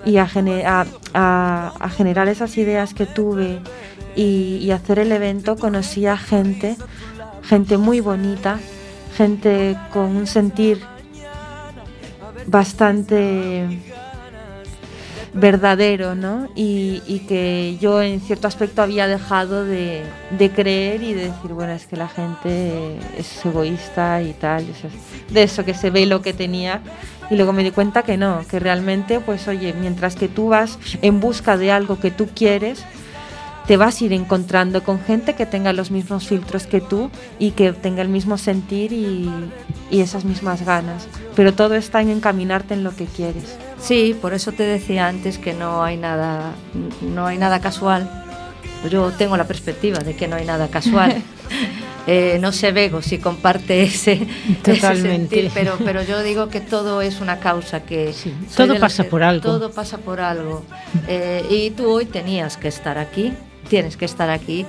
[0.06, 0.26] y a,
[1.14, 3.60] a, generar esas ideas que tuve
[4.16, 6.76] y, y hacer el evento, conocí a gente,
[7.42, 8.58] gente muy bonita,
[9.14, 10.80] gente con un sentir
[12.46, 13.93] bastante
[15.34, 16.48] verdadero, ¿no?
[16.54, 20.04] Y, que yo en cierto aspecto había dejado de,
[20.54, 24.66] creer y de decir, bueno, es que la gente es egoísta y tal,
[25.30, 26.80] de eso que se ve lo que tenía.
[27.30, 30.78] Y luego me di cuenta que no, que realmente, pues oye, mientras que tú vas
[31.02, 32.84] en busca de algo que tú quieres,
[33.66, 37.52] te vas a ir encontrando con gente que tenga los mismos filtros que tú y
[37.52, 39.30] que tenga el mismo sentir y
[39.90, 41.08] esas mismas ganas.
[41.34, 43.56] Pero todo está en encaminarte en lo que quieres.
[43.84, 46.54] Sí, por eso te decía antes que no hay nada,
[47.02, 48.08] no hay nada casual.
[48.90, 51.22] Yo tengo la perspectiva de que no hay nada casual.
[52.06, 54.26] Eh, no sé Vego si comparte ese,
[54.62, 55.50] Totalmente.
[55.54, 58.14] pero, pero yo digo que todo es una causa, que
[58.54, 59.40] todo pasa por algo.
[59.40, 60.62] Todo pasa por algo.
[61.08, 63.32] Eh, y tú hoy tenías que estar aquí,
[63.70, 64.66] tienes que estar aquí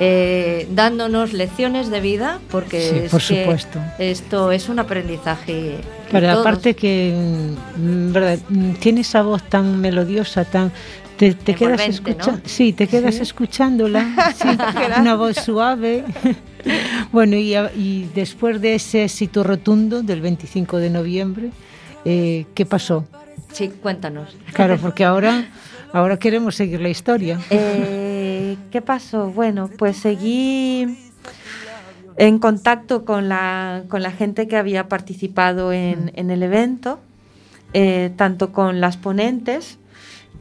[0.00, 3.80] eh, dándonos lecciones de vida, porque por supuesto.
[3.98, 5.78] esto es un aprendizaje.
[6.10, 7.14] Pero aparte que
[7.76, 8.38] mm, ¿verdad?
[8.48, 10.72] Mm, tiene esa voz tan melodiosa, tan
[11.18, 14.06] te, quedas escuchando, sí, te quedas escuchándola,
[15.00, 16.04] una voz suave.
[17.12, 21.50] bueno, y, después de ese éxito rotundo del 25 de noviembre,
[22.04, 23.04] eh, ¿qué pasó?
[23.52, 24.36] Sí, cuéntanos.
[24.52, 25.48] Claro, porque ahora,
[25.92, 27.40] ahora queremos seguir la historia.
[27.50, 28.07] Eh,
[28.70, 29.30] ¿qué pasó?
[29.30, 30.98] Bueno, pues seguí
[32.16, 36.98] en contacto con la, con la gente que había participado en, el evento,
[37.72, 39.78] eh, tanto con las ponentes,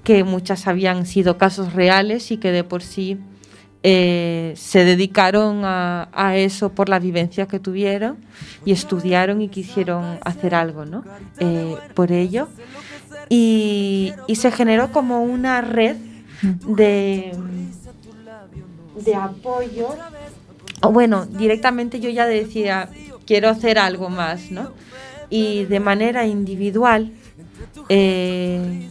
[0.04, 3.20] que muchas habían sido casos reales y que de por sí
[3.84, 8.18] eh, se dedicaron a, eso por la vivencia que tuvieron
[8.66, 11.04] y estudiaron y quisieron hacer algo ¿no?
[11.40, 12.48] Eh, por ello.
[13.30, 15.98] Y, y se generó como una red
[16.42, 17.32] de
[19.04, 19.90] de apoyo,
[20.82, 22.90] o bueno, directamente yo ya decía,
[23.26, 24.72] quiero hacer algo más, ¿no?
[25.30, 27.12] Y de manera individual
[27.90, 28.88] eh,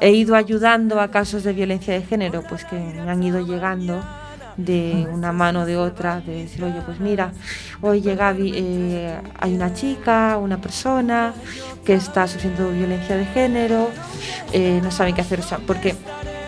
[0.00, 4.02] he ido ayudando a casos de violencia de género, pues que me han ido llegando
[4.56, 7.32] de una mano de otra, de decir, oye, pues mira,
[7.82, 11.34] hoy llega, eh, hay una chica, una persona
[11.84, 13.90] que está sufriendo violencia de género,
[14.52, 15.94] eh, no saben qué hacer, porque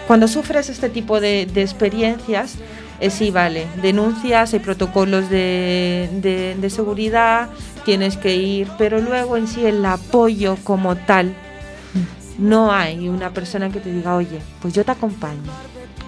[0.06, 2.56] cuando sufres este tipo de, de experiencias,
[3.00, 7.48] eh, sí, vale, denuncias, hay protocolos de, de, seguridad,
[7.84, 11.34] tienes que ir, pero luego en sí el apoyo como tal,
[12.38, 15.50] no hay una persona que te diga, oye, pues yo te acompaño,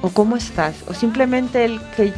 [0.02, 2.12] o cómo estás, o simplemente el que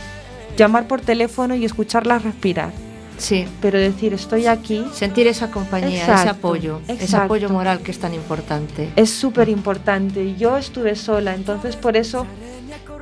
[0.56, 2.72] llamar por teléfono y escucharla respirar.
[3.18, 3.46] Sí.
[3.60, 4.84] Pero decir, estoy aquí.
[4.92, 8.90] Sentir esa compañía, ese apoyo, ese apoyo moral que es tan importante.
[8.96, 10.34] Es súper importante.
[10.34, 12.26] Yo estuve sola, entonces por eso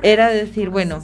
[0.03, 1.03] era decir, bueno,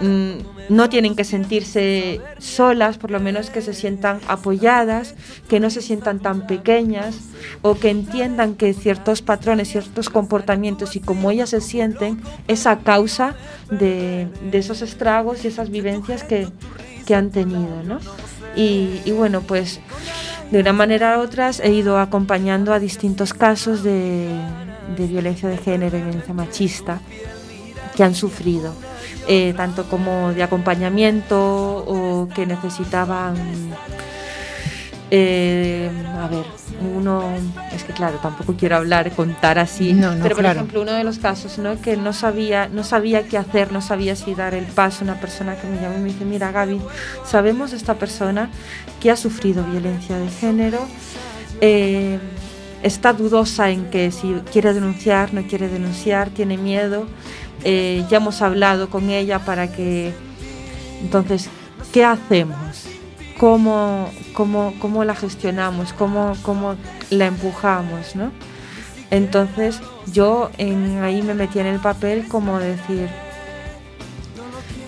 [0.00, 0.32] mm,
[0.68, 5.14] no tienen que sentirse solas, por lo menos que se sientan apoyadas,
[5.48, 7.16] que no se sientan tan pequeñas
[7.62, 12.78] o que entiendan que ciertos patrones, ciertos comportamientos y como ellas se sienten es a
[12.80, 13.34] causa
[13.70, 16.48] de, esos estragos y esas vivencias que,
[17.14, 17.98] han tenido, ¿no?
[18.56, 19.80] Y, bueno, pues
[20.50, 24.28] de una manera u otra he ido acompañando a distintos casos de,
[24.96, 27.00] de violencia de género y violencia machista
[27.94, 28.74] que han sufrido,
[29.28, 33.36] eh, tanto como de acompañamiento o que necesitaban,
[35.10, 36.44] eh, a ver,
[36.96, 37.22] uno,
[37.72, 41.58] es que claro, tampoco quiero hablar, contar así, pero por ejemplo uno de los casos,
[41.58, 41.80] ¿no?
[41.80, 45.56] Que no sabía, no sabía qué hacer, no sabía si dar el paso, una persona
[45.56, 46.80] que me llama y me dice, mira Gaby,
[47.24, 48.50] sabemos de esta persona
[49.00, 50.80] que ha sufrido violencia de género,
[51.60, 52.18] eh,
[52.82, 57.06] está dudosa en que si quiere denunciar, no quiere denunciar, tiene miedo,
[57.64, 60.12] eh, ya hemos hablado con ella para que...
[61.00, 61.48] Entonces,
[61.92, 62.86] ¿qué hacemos?
[63.38, 65.92] ¿Cómo, cómo, cómo la gestionamos?
[65.92, 66.76] ¿Cómo, ¿Cómo
[67.10, 68.14] la empujamos?
[68.14, 68.30] ¿no?
[69.10, 69.80] Entonces,
[70.12, 73.08] yo en, ahí me metí en el papel como decir,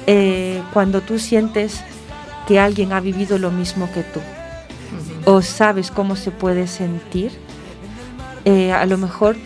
[0.06, 1.80] eh, cuando tú sientes
[2.46, 4.20] que alguien ha vivido lo mismo que tú,
[5.24, 7.32] o sabes cómo se puede sentir,
[8.44, 9.36] eh, a lo mejor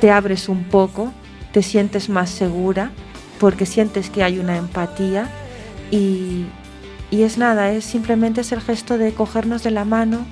[0.00, 1.12] te abres un poco
[1.54, 2.90] te sientes más segura
[3.38, 5.28] porque sientes que hay una empatía
[5.92, 6.46] y,
[7.12, 10.26] es nada, es simplemente es el gesto de cogernos de la mano,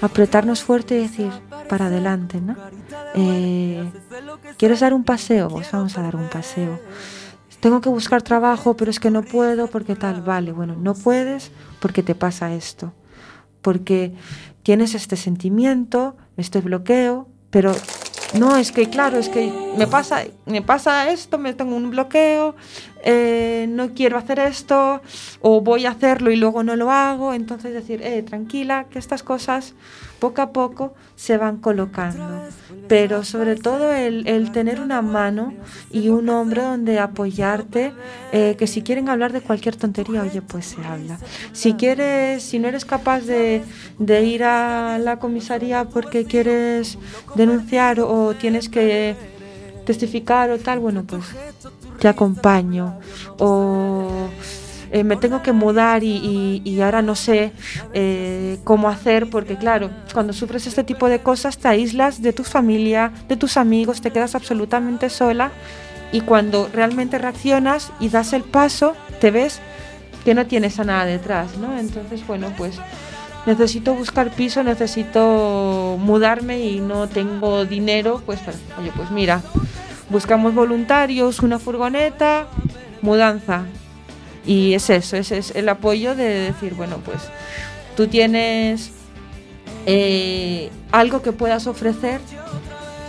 [0.00, 1.32] apretarnos fuerte y decir,
[1.68, 2.54] para adelante, ¿no?
[3.16, 3.90] Eh,
[4.56, 5.48] ¿Quieres dar un paseo?
[5.48, 6.78] Pues vamos a dar un paseo.
[7.58, 11.50] Tengo que buscar trabajo, pero es que no puedo porque tal, vale, bueno, no puedes
[11.80, 12.92] porque te pasa esto,
[13.62, 14.14] porque
[14.62, 17.74] tienes este sentimiento, este bloqueo, pero
[18.34, 22.54] no, es que claro, es que me pasa, me pasa esto, me tengo un bloqueo,
[23.04, 25.02] eh, no quiero hacer esto,
[25.40, 27.34] o voy a hacerlo y luego no lo hago.
[27.34, 29.74] Entonces decir, eh, tranquila, que estas cosas
[30.22, 32.44] poco a poco se van colocando.
[32.86, 35.52] Pero sobre todo el, tener una mano
[35.90, 37.92] y un hombro donde apoyarte,
[38.30, 41.18] eh, que si quieren hablar de cualquier tontería, oye, pues se habla.
[41.52, 43.64] Si quieres, si no eres capaz de,
[43.98, 46.98] de ir a la comisaría porque quieres
[47.34, 49.16] denunciar o tienes que
[49.84, 51.24] testificar o tal, bueno, pues
[51.98, 53.00] te acompaño.
[53.38, 54.28] O
[54.92, 57.52] eh, me tengo que mudar y, ahora no sé
[57.94, 62.44] eh, cómo hacer, porque claro, cuando sufres este tipo de cosas te aíslas de tu
[62.44, 65.50] familia, de tus amigos, te quedas absolutamente sola
[66.12, 69.60] y cuando realmente reaccionas y das el paso, te ves
[70.26, 71.78] que no tienes a nada detrás, ¿no?
[71.78, 72.78] Entonces, bueno, pues
[73.46, 78.40] necesito buscar piso, necesito mudarme y no tengo dinero, pues,
[78.78, 79.40] oye, pues mira,
[80.10, 82.46] buscamos voluntarios, una furgoneta,
[83.00, 83.64] mudanza,
[84.44, 87.18] y es eso, es, es el apoyo de decir, bueno, pues
[87.96, 88.90] tú tienes
[89.86, 92.20] eh, algo que puedas ofrecer,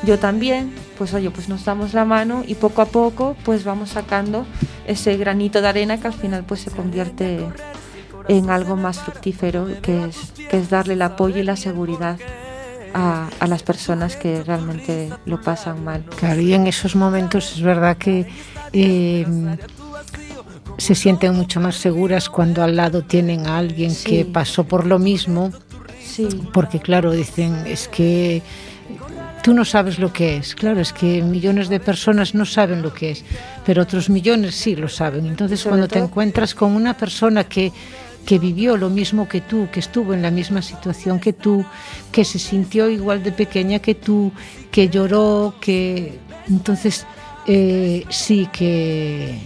[0.04, 3.91] yo también, pues oye, pues nos damos la mano y poco a poco pues vamos
[3.91, 4.46] sacando
[4.86, 7.48] ese granito de arena que al final pues se convierte
[8.28, 12.17] en algo más fructífero, que es, que es darle el apoyo y la seguridad
[12.93, 16.06] a, a, las personas que realmente lo pasan mal.
[16.17, 18.28] Claro, y en esos momentos es verdad que
[18.72, 19.26] eh,
[20.77, 24.99] se sienten mucho más seguras cuando al lado tienen a alguien que pasó por lo
[24.99, 25.51] mismo.
[26.03, 26.27] Sí.
[26.53, 28.41] Porque claro, dicen, es que
[29.43, 30.55] tú no sabes lo que es.
[30.55, 33.23] Claro, es que millones de personas no saben lo que es,
[33.65, 35.25] pero otros millones sí lo saben.
[35.25, 37.71] Entonces, cuando te encuentras con una persona que,
[38.25, 41.65] que vivió lo mismo que tú, que estuvo en la misma situación que tú,
[42.12, 44.31] que se sintió igual de pequeña que tú,
[44.71, 46.19] que lloró, que...
[46.47, 47.05] Entonces,
[47.47, 49.39] eh, sí que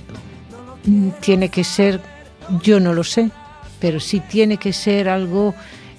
[1.19, 2.01] tiene que ser,
[2.63, 3.29] yo no lo sé,
[3.79, 5.53] pero sí tiene que ser algo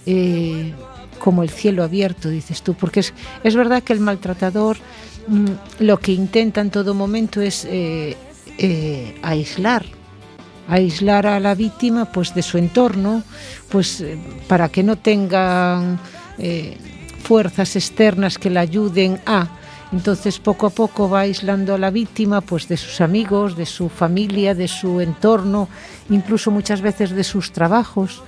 [0.06, 0.72] eh,
[1.18, 3.12] como el cielo abierto, dices tú, porque es,
[3.44, 4.78] es verdad que el maltratador
[5.26, 5.46] mm,
[5.80, 8.16] lo que intenta en todo momento es eh,
[8.58, 9.84] eh, aislar,
[10.68, 13.22] aislar a la víctima pues de su entorno,
[13.68, 14.04] pues
[14.46, 15.98] para que no tengan
[17.22, 19.57] fuerzas externas que la ayuden a
[19.92, 23.88] entonces poco a poco va aislando a la víctima pues de sus amigos, de su
[23.88, 25.68] familia, de su entorno,
[26.10, 28.22] incluso muchas veces de sus trabajos.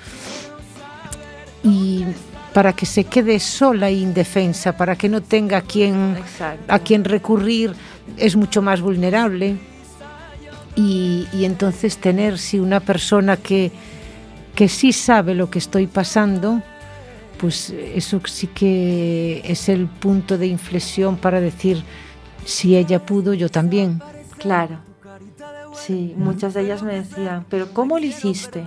[1.62, 2.04] Y
[2.54, 6.16] para que se quede sola e indefensa, para que no tenga a quien,
[6.66, 7.74] a quien recurrir,
[8.16, 9.56] es mucho más vulnerable.
[10.76, 13.70] Y, y entonces tener si una persona que,
[14.54, 16.62] que sí sabe lo que estoy pasando,
[17.41, 21.82] pues eso sí que es el punto de inflexión para decir,
[22.45, 24.03] si ella pudo, yo también.
[24.36, 24.80] Claro.
[25.72, 28.64] Sí, muchas de ellas me decían, pero ¿cómo lo hiciste?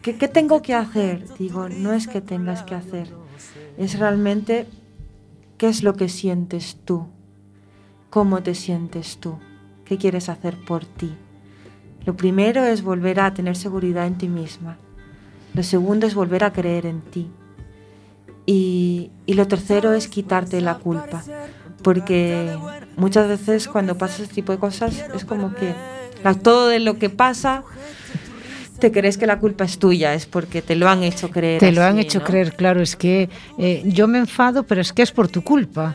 [0.00, 1.26] ¿Qué, ¿Qué, tengo que hacer?
[1.38, 3.08] Digo, no es que tengas que hacer,
[3.76, 4.66] es realmente
[5.58, 7.06] qué es lo que sientes tú,
[8.08, 9.38] cómo te sientes tú,
[9.84, 11.14] qué quieres hacer por ti.
[12.06, 14.78] Lo primero es volver a tener seguridad en ti misma.
[15.56, 17.28] Lo segundo es volver a creer en ti.
[18.44, 21.24] Y, y lo tercero es quitarte la culpa
[21.86, 22.56] porque
[22.96, 25.72] muchas veces cuando pasa ese tipo de cosas es como que
[26.42, 27.62] todo de lo que pasa
[28.80, 31.60] te crees que la culpa es tuya, es porque te lo han hecho creer.
[31.60, 35.02] Te lo han hecho creer, claro, es que eh, yo me enfado, pero es que
[35.02, 35.94] es por tu culpa.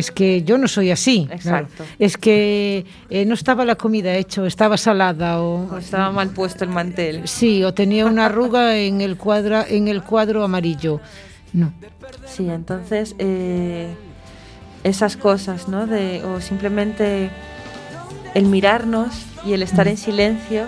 [0.00, 1.28] Es que yo no soy así.
[1.30, 1.84] Exacto.
[1.98, 6.64] Es que eh, no estaba la comida hecha, estaba salada o, o, estaba mal puesto
[6.64, 7.28] el mantel.
[7.28, 11.00] Sí, o tenía una arruga en el cuadro en el cuadro amarillo.
[11.52, 11.72] No.
[12.26, 13.94] Sí, entonces eh,
[14.84, 15.86] esas cosas, ¿no?
[15.86, 17.30] De, o simplemente
[18.34, 20.66] el mirarnos y el estar en silencio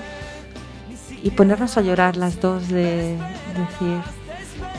[1.23, 3.17] y ponernos a llorar las dos de,
[3.57, 4.01] decir,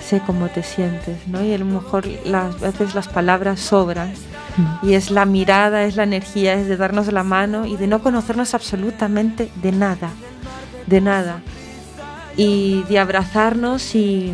[0.04, 1.44] sé cómo te sientes, ¿no?
[1.44, 4.14] Y a lo mejor las veces las palabras sobran
[4.82, 8.02] y es la mirada, es la energía, es de darnos la mano y de no
[8.02, 10.10] conocernos absolutamente de nada,
[10.88, 11.42] de nada.
[12.36, 14.34] Y de abrazarnos y,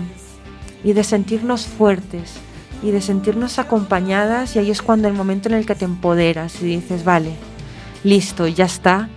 [0.83, 2.35] y de sentirnos fuertes
[2.81, 6.61] y de sentirnos acompañadas y ahí es cuando el momento en el que te empoderas
[6.61, 7.33] y dices, vale,
[8.03, 9.09] listo, ya está,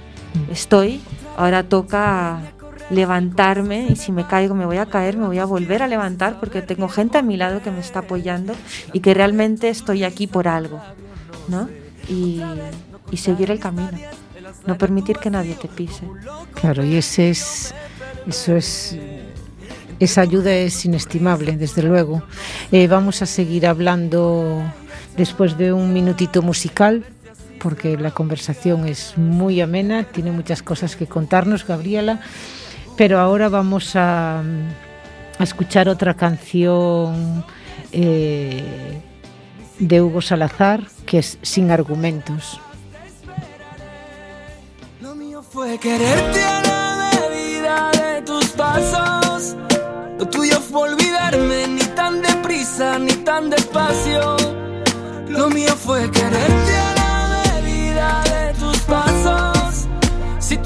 [0.50, 1.00] estoy,
[1.36, 2.40] ahora toca
[2.93, 6.38] levantarme y si me caigo me voy a caer, me voy a volver a levantar
[6.38, 8.55] porque tengo gente a mi lado que me está apoyando
[8.93, 10.80] y que realmente estoy aquí por algo,
[11.49, 11.68] ¿no?
[12.09, 12.43] Y,
[13.16, 13.90] seguir el camino,
[14.66, 16.09] no permitir que nadie te pise.
[16.55, 17.74] Claro, y ese es,
[18.26, 18.97] eso es
[20.01, 22.22] esa ayuda es inestimable, desde luego.
[22.72, 24.61] Eh, vamos a seguir hablando
[25.16, 27.05] después de un minutito musical,
[27.61, 32.20] porque la conversación es muy amena, tiene muchas cosas que contarnos, Gabriela,
[32.97, 37.45] pero ahora vamos a, a escuchar otra canción
[37.93, 39.01] eh,
[39.78, 42.61] de Hugo Salazar, que es Sin Argumentos.
[45.01, 49.57] Lo mío fue quererte a la medida de tus pasos.
[50.18, 54.36] Lo tuyo fue olvidarme ni tan deprisa ni tan despacio.
[55.28, 56.91] Lo mío fue quererte a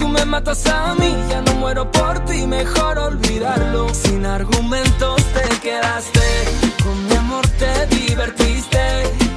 [0.06, 3.92] tú me matas a mí, ya no muero por ti, mejor olvidarlo.
[3.92, 6.28] Sin argumentos te quedaste,
[6.82, 8.80] con mi amor te divertiste.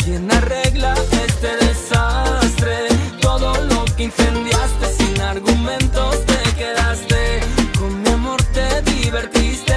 [0.04, 0.94] ¿Quién arregla
[1.26, 2.78] este desastre?
[3.22, 7.40] Todo lo que incendiaste, sin argumentos te quedaste,
[7.80, 9.76] con mi amor te divertiste.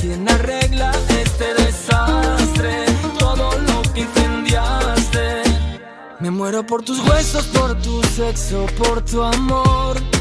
[0.00, 0.90] ¿Quién arregla
[1.22, 2.86] este desastre?
[3.18, 5.42] Todo lo que incendiaste.
[6.20, 10.13] Me muero por tus huesos, por tu sexo, por tu amor.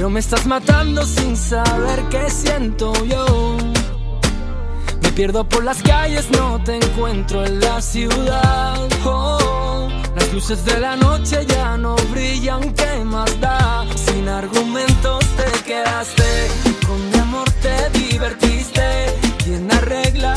[0.00, 3.58] Pero me estás matando sin saber qué siento yo.
[5.02, 8.88] Me pierdo por las calles, no te encuentro en la ciudad.
[9.04, 13.84] Oh, las luces de la noche ya no brillan, ¿qué más da?
[13.94, 16.48] Sin argumentos te quedaste,
[16.86, 18.80] con mi amor te divertiste.
[19.44, 20.34] ¿Quién arregla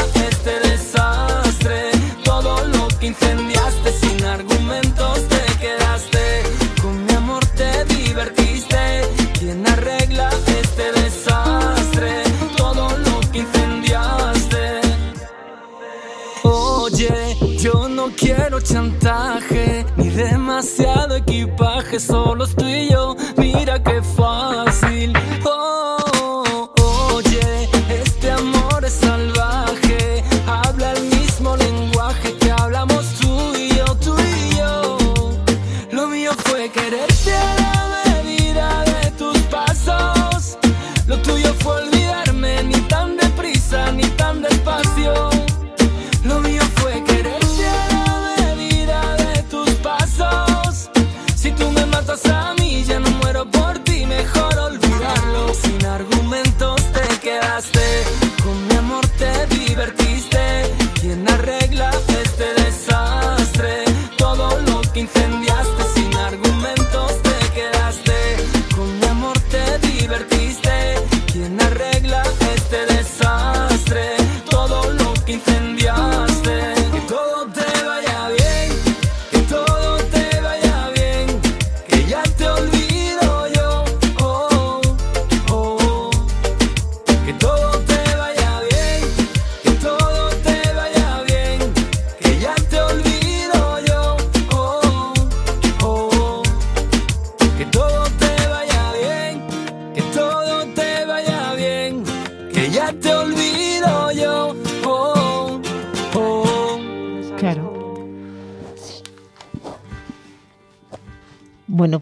[18.73, 23.15] chantaje ni demasiado equipaje, solo tú y yo.
[23.37, 24.72] Mira qué fácil.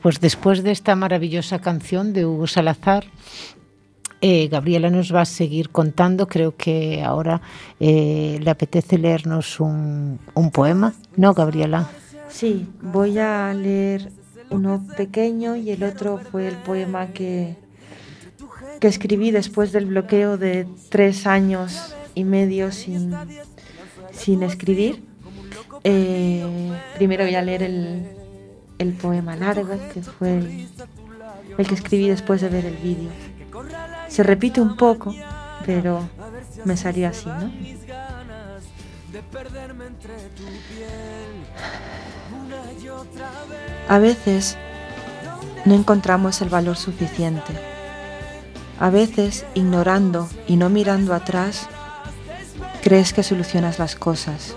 [0.01, 3.05] Pues después de esta maravillosa canción de Hugo Salazar,
[4.21, 6.27] eh, Gabriela nos va a seguir contando.
[6.27, 7.41] Creo que ahora
[7.79, 10.19] eh, le apetece leernos un,
[10.53, 11.89] poema, ¿no, Gabriela?
[12.29, 14.11] Sí, voy a leer
[14.49, 17.55] uno pequeño y el otro fue el poema que,
[18.79, 23.15] que escribí después del bloqueo de tres años y medio sin,
[24.11, 25.03] sin escribir.
[25.83, 26.45] Eh,
[26.97, 28.20] primero voy a leer el,
[28.81, 33.09] el poema largo, que fue el, que escribí después de ver el vídeo.
[34.07, 35.13] Se repite un poco,
[35.65, 36.09] pero
[36.65, 37.51] me salió así, ¿no?
[43.87, 44.57] A veces
[45.65, 47.53] no encontramos el valor suficiente.
[48.79, 51.67] A veces, ignorando y no mirando atrás,
[52.81, 54.55] crees que solucionas las cosas.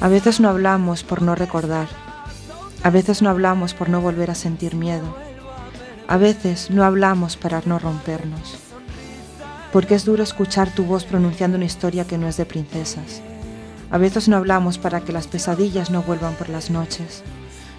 [0.00, 2.03] A veces no hablamos por no recordar.
[2.84, 5.16] A veces no hablamos por no volver a sentir miedo.
[6.06, 8.58] A veces no hablamos para no rompernos.
[9.72, 13.22] Porque es duro escuchar tu voz pronunciando una historia que no es de princesas.
[13.90, 17.22] A veces no hablamos para que las pesadillas no vuelvan por las noches.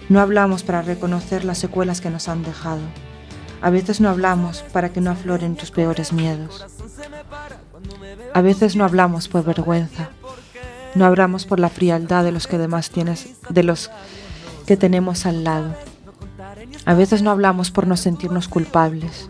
[0.09, 2.81] No hablamos para reconocer las secuelas que nos han dejado.
[3.61, 6.65] A veces no hablamos para que no afloren tus peores miedos.
[8.33, 10.09] A veces no hablamos por vergüenza.
[10.95, 13.91] No hablamos por la frialdad de los que demás tienes, de los
[14.65, 15.75] que tenemos al lado.
[16.85, 19.29] A veces no hablamos por no sentirnos culpables,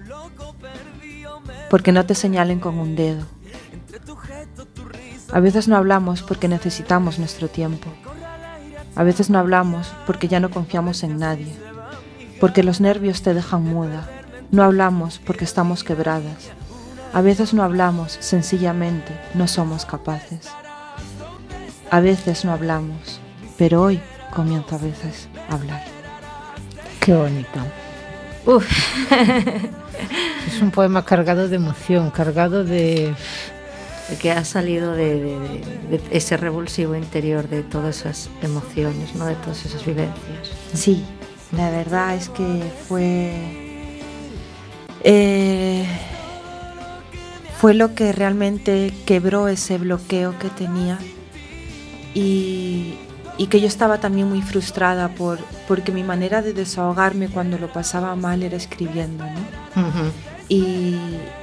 [1.70, 3.26] porque no te señalen con un dedo.
[5.32, 7.90] A veces no hablamos porque necesitamos nuestro tiempo.
[8.96, 11.54] A veces no hablamos porque ya no confiamos en nadie,
[12.40, 14.10] porque los nervios te dejan muda.
[14.52, 16.52] No hablamos porque estamos quebradas.
[17.14, 20.48] A veces no hablamos, sencillamente no somos capaces.
[21.92, 23.20] A veces no hablamos,
[23.58, 24.02] pero hoy
[24.36, 25.84] comienzo a veces a hablar.
[27.00, 27.60] Qué bonito.
[28.46, 28.68] Uf,
[30.48, 33.14] Es un poema cargado de emoción, cargado de...
[34.22, 39.26] que ha salido de, de- de- de ese revulsivo interior de todas esas emociones, ¿no?
[39.26, 40.52] de todas esas vivencias.
[40.74, 41.04] Sí,
[41.52, 43.32] la verdad es que fue.
[45.04, 45.86] eh,
[47.60, 51.00] fue lo que realmente quebró ese bloqueo que tenía
[52.14, 52.96] y,
[53.38, 57.72] y que yo estaba también muy frustrada por, porque mi manera de desahogarme cuando lo
[57.72, 59.82] pasaba mal era escribiendo, ¿no?
[59.82, 60.12] Ujú.
[60.48, 60.96] Y,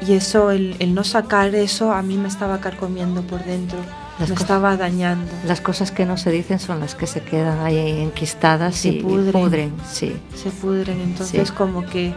[0.07, 3.78] y eso, el, el no sacar eso, a mí me estaba carcomiendo por dentro,
[4.20, 5.30] Las me estaba dañando.
[5.45, 8.99] Las cosas que no se dicen son las que se quedan ahí enquistadas Se y
[8.99, 9.72] y pudren.
[9.90, 10.14] sí.
[10.34, 11.01] se pudren.
[11.01, 11.55] Entonces Sí.
[11.55, 12.14] como que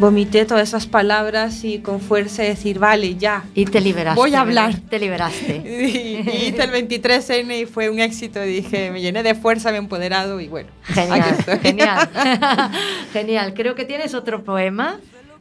[0.00, 3.44] vomité todas esas palabras y con fuerza decir, vale, ya.
[3.54, 4.18] Y te liberaste.
[4.18, 4.80] Voy a hablar.
[4.88, 5.62] Te liberaste.
[5.90, 8.40] Y, y hice el 23N y fue un éxito.
[8.40, 10.70] Dije, me llené de fuerza, me he empoderado y bueno.
[10.84, 11.58] Genial, aquí estoy.
[11.62, 12.08] genial.
[13.12, 13.54] genial.
[13.54, 14.98] Creo que tienes otro poema.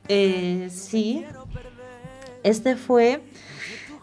[0.07, 1.23] Eh, sí,
[2.43, 3.21] este fue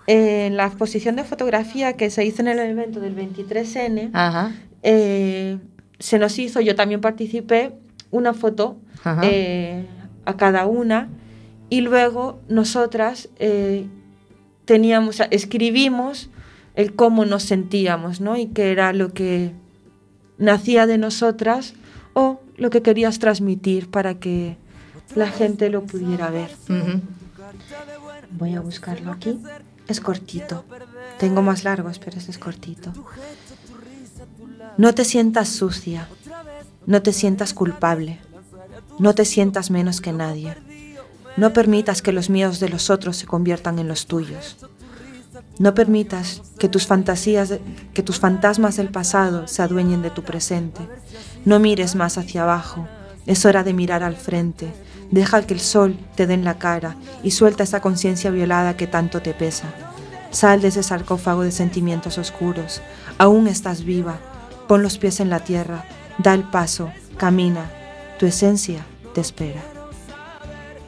[0.06, 4.10] eh, en la exposición de fotografía que se hizo en el evento del 23N.
[4.12, 4.52] Ajá.
[4.82, 5.58] eh,
[5.98, 7.72] se nos hizo, yo también participé,
[8.10, 9.22] una foto Ajá.
[10.26, 11.08] A cada una
[11.70, 13.86] y luego nosotras eh,
[14.64, 16.28] teníamos, escribimos
[16.74, 18.36] el cómo nos sentíamos, ¿no?
[18.36, 19.52] Y qué era lo que
[20.38, 21.74] nacía de nosotras
[22.12, 24.56] o lo que querías transmitir para que
[25.14, 26.50] la gente lo pudiera ver.
[28.32, 29.38] Voy a buscarlo aquí.
[29.88, 30.64] Es cortito.
[31.18, 32.92] Tengo más largos, pero este es cortito.
[34.76, 36.08] No te sientas sucia.
[36.86, 38.20] No te sientas culpable.
[38.98, 40.56] No te sientas menos que nadie.
[41.36, 44.56] No permitas que los miedos de los otros se conviertan en los tuyos.
[45.58, 47.52] No permitas que tus fantasías,
[47.92, 50.80] que tus fantasmas del pasado se adueñen de tu presente.
[51.44, 52.88] No mires más hacia abajo.
[53.26, 54.72] Es hora de mirar al frente.
[55.10, 58.86] Deja que el sol te dé en la cara y suelta esa conciencia violada que
[58.86, 59.74] tanto te pesa.
[60.30, 62.80] Sal de ese sarcófago de sentimientos oscuros.
[63.18, 64.18] Aún estás viva.
[64.68, 65.84] Pon los pies en la tierra.
[66.18, 66.90] Da el paso.
[67.18, 67.70] Camina.
[68.18, 69.60] Tu esencia te espera.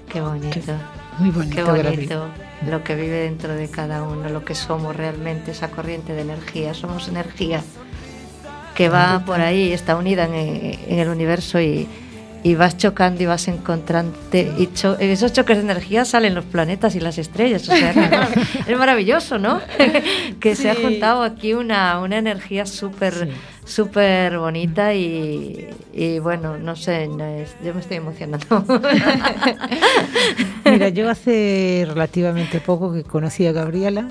[0.09, 0.73] Qué bonito.
[1.19, 1.97] Muy Qué bonito, Gaby.
[1.97, 2.27] bonito
[2.67, 6.75] lo que vive dentro de cada uno, lo que somos realmente, esa corriente de energía.
[6.75, 7.63] Somos energía
[8.75, 11.89] que va por ahí, está unida en, en el universo y,
[12.45, 14.53] y vas chocando y vas encontrándote.
[14.59, 17.69] Y cho- esos choques de energía salen los planetas y las estrellas.
[17.69, 18.29] O sea,
[18.67, 19.61] es maravilloso, ¿no?
[20.41, 23.31] que se ha juntado aquí una, una energía súper Sí.
[23.65, 28.65] súper bonita y, y, bueno, no sé, no es, yo me estoy emocionando.
[30.65, 34.09] Mira, yo hace relativamente poco que conocí a Gabriela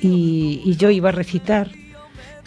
[0.00, 1.70] y, y yo iba a recitar.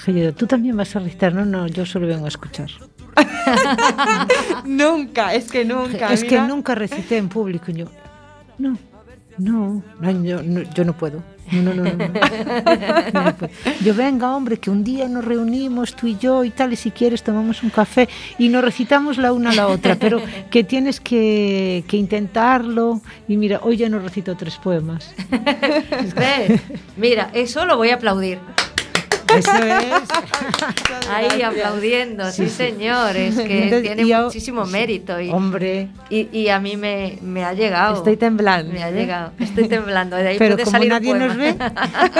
[0.06, 1.34] Dije yo, ¿tú también vas a recitar?
[1.34, 2.70] No, no, yo solo vengo a escuchar.
[4.65, 6.13] nunca, es que nunca.
[6.13, 7.72] Es que nunca recité en público.
[7.72, 7.86] Yo,
[8.57, 8.78] no,
[9.38, 11.24] no, no, yo, no, yo no puedo.
[11.51, 13.36] No, no, no, no.
[13.82, 16.91] Yo venga, hombre, que un día nos reunimos tú y yo y tal, y si
[16.91, 20.99] quieres tomamos un café y nos recitamos la una a la otra, pero que tienes
[20.99, 23.01] que, que intentarlo.
[23.30, 25.13] Y mira, hoy ya nos recito tres poemas.
[26.97, 28.39] Mira, eso lo voy a aplaudir.
[29.36, 31.09] Eso es.
[31.09, 35.19] Ahí aplaudiendo, sí, sí señor, es que Entonces, tiene yo, muchísimo mérito.
[35.19, 35.89] Y, hombre.
[36.09, 37.97] Y, y, a mí me, me, ha llegado.
[37.97, 38.73] Estoy temblando.
[38.73, 40.15] Me ha llegado, estoy temblando.
[40.15, 41.55] De ahí Pero puede como salir nadie un nos ve,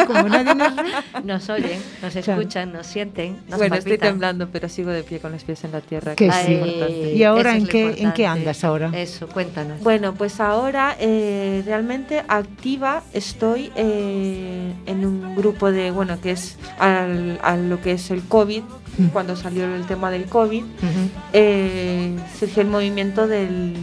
[0.08, 0.84] como nadie nos ve.
[1.24, 3.94] Nos oyen, nos escuchan, nos sienten, nos Bueno, palpitan.
[3.94, 6.16] estoy temblando, pero sigo de pie con los pies en la tierra.
[6.16, 6.54] Que es sí.
[6.54, 7.14] importante.
[7.14, 8.92] ¿Y ahora en qué, en qué andas ahora?
[8.94, 9.82] Eso, cuéntanos.
[9.82, 16.58] Bueno, pues ahora eh, realmente activa estoy eh, en un grupo de, bueno, que es
[16.98, 18.64] al, a lo que es el COVID,
[18.98, 19.08] Mm.
[19.10, 21.10] cuando salió el tema del COVID, Ujú.
[21.32, 23.76] eh, surgió el movimiento del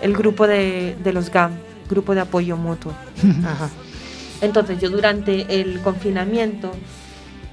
[0.00, 1.50] el grupo de, de los GAM,
[1.90, 2.92] Grupo de Apoyo Mutuo.
[3.44, 3.68] Ajá.
[4.40, 6.70] Entonces yo durante el confinamiento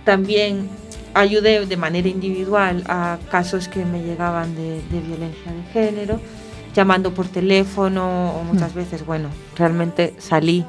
[0.03, 0.69] también
[1.13, 6.19] ayudé de manera individual a casos que me llegaban de, de violencia de género,
[6.75, 10.63] llamando por teléfono o muchas veces, bueno, realmente salí,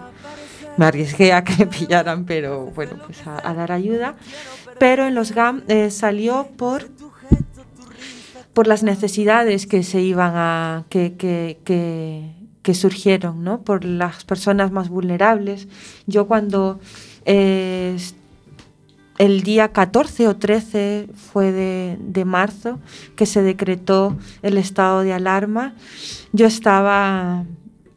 [0.76, 4.16] me arriesgué a que me pillaran, pero bueno, pues a, dar ayuda.
[4.78, 6.88] Pero en los GAM eh, salió por
[8.52, 11.14] por las necesidades que se iban a que,
[12.62, 13.62] que surgieron ¿no?
[13.62, 15.68] por las personas más vulnerables.
[16.06, 16.80] Yo cuando
[17.24, 17.96] eh,
[19.18, 22.78] el día 14 o 13 fue de, de marzo
[23.16, 25.74] que se decretó el estado de alarma,
[26.32, 27.44] yo estaba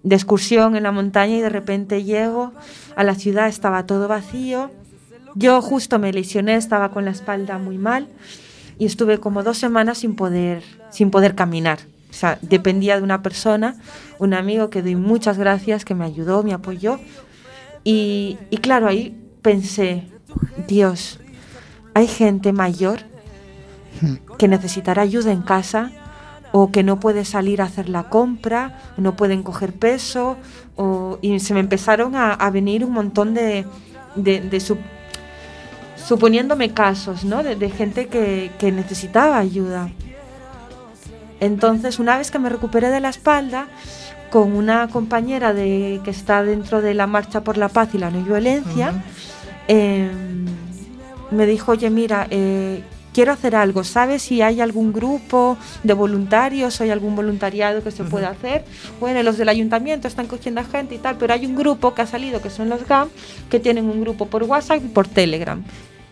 [0.04, 2.54] de excursión en la montaña y de repente llego
[2.96, 4.70] a la ciudad, estaba todo vacío.
[5.36, 8.08] Yo justo me lesioné, estaba con la espalda muy mal
[8.78, 11.80] y estuve como dos semanas sin poder, sin poder caminar.
[12.10, 13.76] O sea, dependía de una persona,
[14.20, 17.00] un amigo que doy muchas gracias, que me ayudó, me apoyó.
[17.84, 20.04] Y, y claro, ahí pensé,
[20.68, 21.20] Dios,
[21.96, 23.00] hay gente mayor
[24.38, 25.92] que necesitará ayuda en casa
[26.54, 30.38] o que no puede salir a hacer la compra, no pueden coger peso,
[30.78, 33.66] o, y se me empezaron a, a venir un montón de,
[34.16, 34.78] de, de su-
[35.98, 37.44] suponiéndome casos, ¿no?
[37.44, 39.90] De, de gente que, que necesitaba ayuda.
[41.40, 43.68] Entonces, una vez que me recuperé de la espalda,
[44.30, 48.10] con una compañera de, que está dentro de la Marcha por la Paz y la
[48.12, 49.04] No Violencia,
[49.68, 50.10] eh,
[51.32, 52.84] me dijo, oye, mira, eh,
[53.14, 57.92] quiero hacer algo, ¿sabes si hay algún grupo de voluntarios o hay algún voluntariado que
[57.92, 58.66] se pueda hacer?
[59.00, 62.02] Bueno, los del ayuntamiento están cogiendo a gente y tal, pero hay un grupo que
[62.02, 63.10] ha salido, que son los GAM,
[63.50, 65.64] que tienen un grupo por WhatsApp y por Telegram.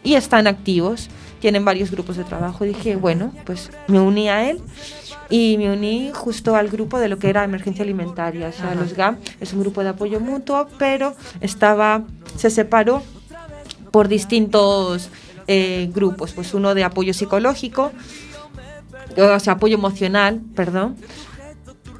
[0.03, 2.63] Y están activos, tienen varios grupos de trabajo.
[2.63, 4.61] dije, bueno, pues me uní a él
[5.29, 8.47] y me uní justo al grupo de lo que era emergencia alimentaria.
[8.47, 8.75] O sea, Ajá.
[8.75, 12.03] los GAM es un grupo de apoyo mutuo, pero estaba,
[12.37, 13.01] se separó
[13.91, 15.09] por distintos
[15.47, 16.33] eh, grupos.
[16.33, 17.91] Pues uno de apoyo psicológico,
[19.17, 20.95] o sea, apoyo emocional, perdón,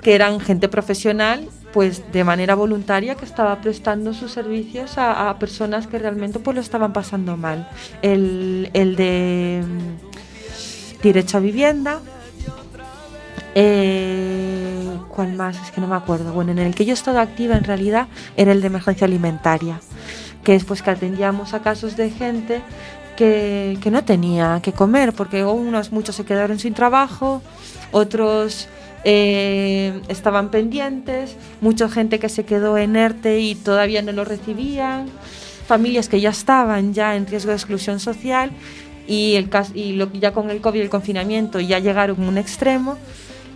[0.02, 5.88] que eran gente profesional, pues de manera voluntaria que estaba prestando sus servicios a, personas
[5.88, 7.70] que realmente pues lo estaban pasando mal.
[8.02, 12.00] El, el de mm, derecho a vivienda.
[13.56, 15.62] eh, ¿Cuál más?
[15.62, 16.34] Es que no me acuerdo.
[16.34, 19.80] Bueno, en el que yo he estado activa en realidad era el de emergencia alimentaria,
[20.44, 22.62] que es pues que atendíamos a casos de gente
[23.16, 27.42] que, no tenía que comer, porque unos muchos se quedaron sin trabajo,
[27.92, 28.68] otros
[29.04, 35.08] eh, estaban pendientes, mucha gente que se quedó en ERTE y todavía no lo recibían,
[35.68, 38.52] familias que ya estaban ya en riesgo de exclusión social
[39.08, 42.38] y, el, y lo, ya con el COVID y el confinamiento ya llegaron a un
[42.38, 42.98] extremo.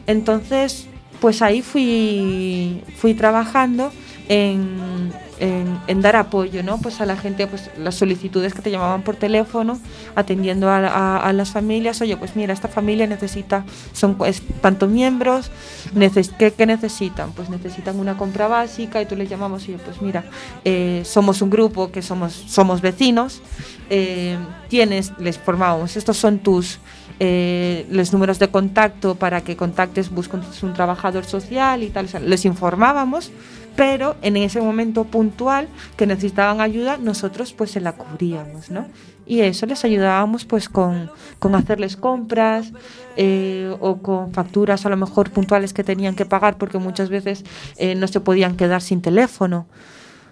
[0.08, 0.88] Entonces,
[1.20, 3.92] pues ahí fui, fui trabajando
[4.30, 6.78] en, en- dar apoyo ¿no?
[6.78, 9.80] pues a la gente, pues las solicitudes que te llamaban por teléfono,
[10.16, 14.18] atendiendo a, las familias, oye, pues mira, esta familia necesita, son
[14.62, 15.52] tantos miembros,
[15.94, 17.32] neces ¿qué, necesitan?
[17.32, 20.26] Pues necesitan una compra básica y tú les llamamos, oye, pues mira,
[20.64, 23.42] eh, somos un grupo que somos, somos vecinos,
[23.90, 24.38] eh,
[24.70, 26.80] tienes, les formamos, estos son tus
[27.20, 32.10] eh, los números de contacto para que contactes, busques un trabajador social y tal.
[32.14, 33.32] O les informábamos,
[33.76, 35.68] pero en ese momento puntual
[35.98, 38.86] que necesitaban ayuda, nosotros pues se la cubríamos, ¿no?
[39.26, 41.10] y eso les ayudábamos pues con,
[41.40, 42.72] con hacerles compras
[43.18, 47.44] eh, o con facturas a lo mejor puntuales que tenían que pagar porque muchas veces
[47.78, 49.68] eh, no se podían quedar sin teléfono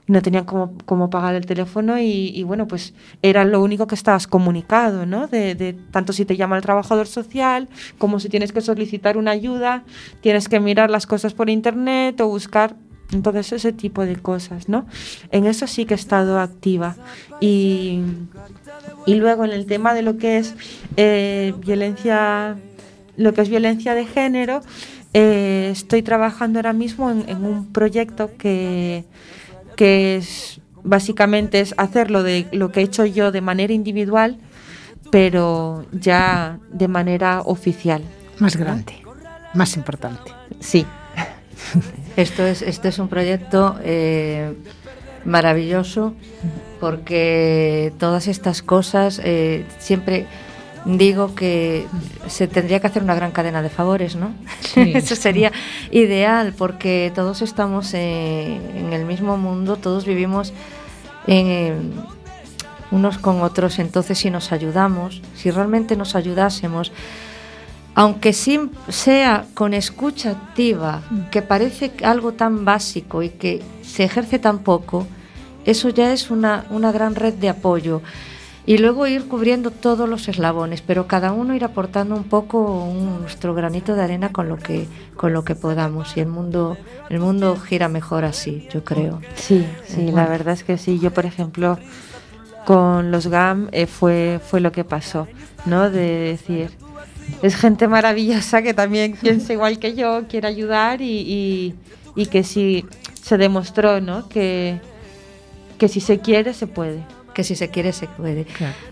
[0.06, 4.28] no tenían cómo, cómo pagar el teléfono y, bueno, pues era lo único que estabas
[4.28, 5.28] comunicado, ¿no?
[5.28, 9.32] De, de, tanto si te llama el trabajador social, como si tienes que solicitar una
[9.32, 9.86] ayuda,
[10.20, 12.76] tienes que mirar las cosas por internet o buscar
[13.14, 14.86] entonces, ese tipo de cosas, ¿no?
[15.32, 16.96] En eso sí que he estado activa.
[17.40, 18.02] Y,
[19.06, 20.56] y luego en el tema de lo que es
[20.98, 22.58] eh, violencia,
[23.18, 24.62] lo que es violencia de género,
[25.14, 29.06] eh, estoy trabajando ahora mismo en, un proyecto que,
[29.76, 34.38] que es básicamente es hacerlo de lo que he hecho yo de manera individual,
[35.12, 38.04] pero ya de manera oficial.
[38.40, 38.96] Más grande,
[39.54, 40.32] más importante.
[40.60, 40.86] Sí.
[42.16, 44.54] Esto es, este es un proyecto eh,
[45.26, 46.14] maravilloso
[46.80, 50.28] porque todas estas cosas eh, siempre
[50.86, 51.88] digo que
[52.28, 54.34] se tendría que hacer una gran cadena de favores, ¿no?
[54.76, 55.52] Eso sería
[55.92, 60.54] ideal porque todos estamos en el mismo mundo, todos vivimos
[62.92, 66.92] unos con otros, entonces si nos ayudamos, si realmente nos ayudásemos,
[67.96, 71.30] aunque sea con escucha activa, mm.
[71.30, 75.06] que parece algo tan básico y que se ejerce tan poco,
[75.66, 78.02] eso ya es una, gran red de apoyo.
[78.66, 82.90] Y luego ir cubriendo todos los eslabones, pero cada uno ir aportando un poco
[83.20, 84.88] nuestro granito de arena con lo que
[85.18, 86.78] con lo que podamos y el mundo
[87.10, 89.20] el mundo gira mejor así, yo creo.
[89.36, 90.98] Sí, sí, la verdad es que sí.
[90.98, 91.78] Yo, por ejemplo,
[92.66, 95.28] con los GAM eh, fue fue lo que pasó,
[95.66, 95.90] ¿no?
[95.90, 96.72] De decir,
[97.42, 101.76] es gente maravillosa que también piensa igual que yo, quiere ayudar y,
[102.32, 102.86] que sí
[103.22, 104.30] se demostró, ¿no?
[104.30, 104.80] Que,
[105.78, 107.04] que si se quiere, se puede
[107.34, 108.46] que si se quiere se puede.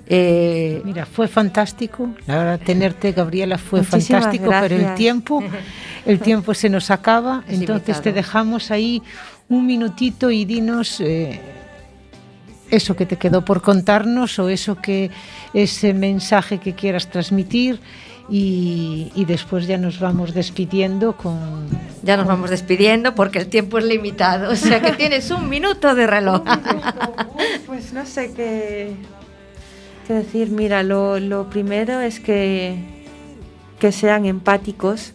[0.07, 2.09] Eh, Mira, fue fantástico.
[2.25, 5.43] La verdad, tenerte, Gabriela, fue fantástico, pero el tiempo,
[6.05, 7.43] el tiempo se nos acaba.
[7.47, 9.01] entonces te dejamos ahí
[9.47, 11.39] un minutito y dinos eh,
[12.69, 15.11] eso que te quedó por contarnos o eso que
[15.53, 17.79] ese mensaje que quieras transmitir
[18.33, 21.67] y, después ya nos vamos despidiendo con...
[22.01, 25.93] Ya nos vamos despidiendo porque el tiempo es limitado, o sea que tienes un minuto
[25.93, 26.41] de reloj.
[27.67, 28.95] pues no sé qué,
[30.07, 30.49] qué decir.
[30.49, 32.77] Mira, lo, lo, primero es que,
[33.79, 35.11] que sean empáticos,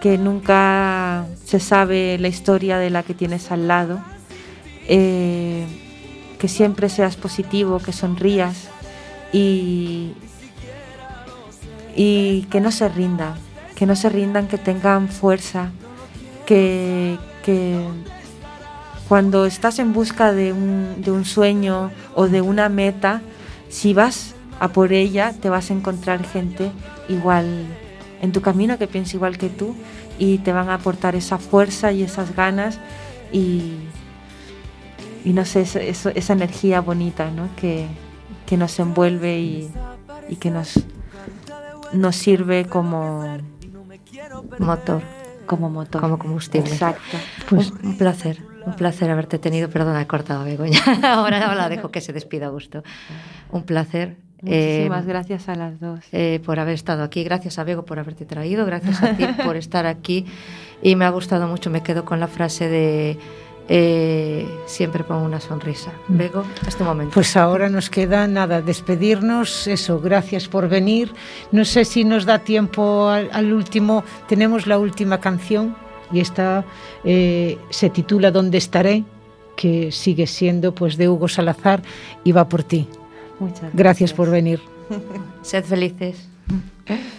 [0.00, 4.00] que nunca se sabe la historia de la que tienes al lado,
[4.88, 5.66] eh,
[6.38, 8.68] que siempre seas positivo, que sonrías
[9.32, 10.12] y,
[11.96, 13.34] y que no se rindan,
[13.74, 15.70] que no se rindan, que tengan fuerza,
[16.44, 17.18] que,
[19.08, 23.22] cuando estás en busca de un, de un sueño o de una meta,
[23.68, 26.70] si vas a por ella, te vas a encontrar gente
[27.08, 27.66] igual
[28.20, 29.76] en tu camino que piensa igual que tú
[30.18, 32.78] y te van a aportar esa fuerza y esas ganas
[33.32, 33.74] y,
[35.24, 37.48] y no sé, esa energía bonita ¿no?
[37.56, 37.86] que,
[38.46, 39.70] que nos envuelve y,
[40.28, 40.80] y que nos,
[41.96, 43.38] nos sirve como
[44.58, 45.02] motor.
[45.46, 46.00] Como motor.
[46.00, 46.70] Como combustible.
[46.70, 47.16] Exacto.
[47.48, 49.70] Pues un placer, un placer haberte tenido.
[49.70, 50.80] Perdona, he cortado a Begoña.
[51.02, 52.82] ahora, la dejo que se despida a gusto.
[53.50, 54.16] Un placer.
[54.42, 56.00] Muchísimas eh, gracias a las dos.
[56.12, 57.24] Eh, por haber estado aquí.
[57.24, 58.66] Gracias a Bego por haberte traído.
[58.66, 60.26] Gracias a ti por estar aquí.
[60.82, 61.70] Y me ha gustado mucho.
[61.70, 63.18] Me quedo con la frase de
[63.68, 65.92] eh, siempre pongo una sonrisa.
[66.08, 67.14] Vego, este momento.
[67.14, 71.12] Pues ahora nos queda nada, despedirnos, eso, gracias por venir.
[71.52, 75.76] No sé si nos da tiempo al, último, tenemos la última canción
[76.12, 76.64] y esta
[77.04, 79.04] eh, se titula ¿Dónde estaré?
[79.56, 81.82] que sigue siendo pues de Hugo Salazar
[82.22, 82.86] y va por ti.
[83.40, 84.60] Muchas gracias, gracias por venir.
[85.42, 86.28] Sed felices.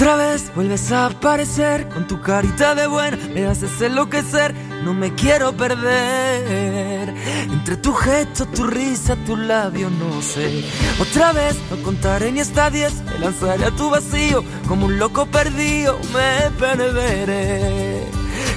[0.00, 5.14] Otra vez vuelves a aparecer con tu carita de buena, me haces enloquecer, no me
[5.14, 7.14] quiero perder.
[7.52, 10.64] Entre tu gesto, tu risa, tu labio, no sé.
[10.98, 15.26] Otra vez no contaré ni hasta diez, me lanzaré a tu vacío, como un loco
[15.26, 18.02] perdido, me perderé.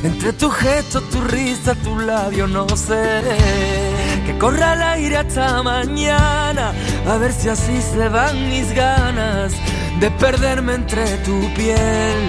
[0.02, 3.22] Entre tu gesto, tu risa, tu labio, no sé.
[4.26, 6.72] Que corra el aire hasta mañana,
[7.06, 9.52] a ver si así se van mis ganas
[10.04, 12.22] de perderme entre tu piel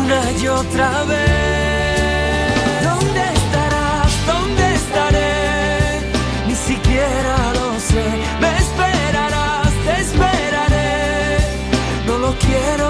[0.00, 2.82] una y otra vez.
[2.82, 4.12] ¿Dónde estarás?
[4.26, 6.00] ¿Dónde estaré?
[6.48, 8.04] Ni siquiera lo sé.
[8.42, 10.96] Me esperarás, te esperaré.
[12.08, 12.83] No lo quiero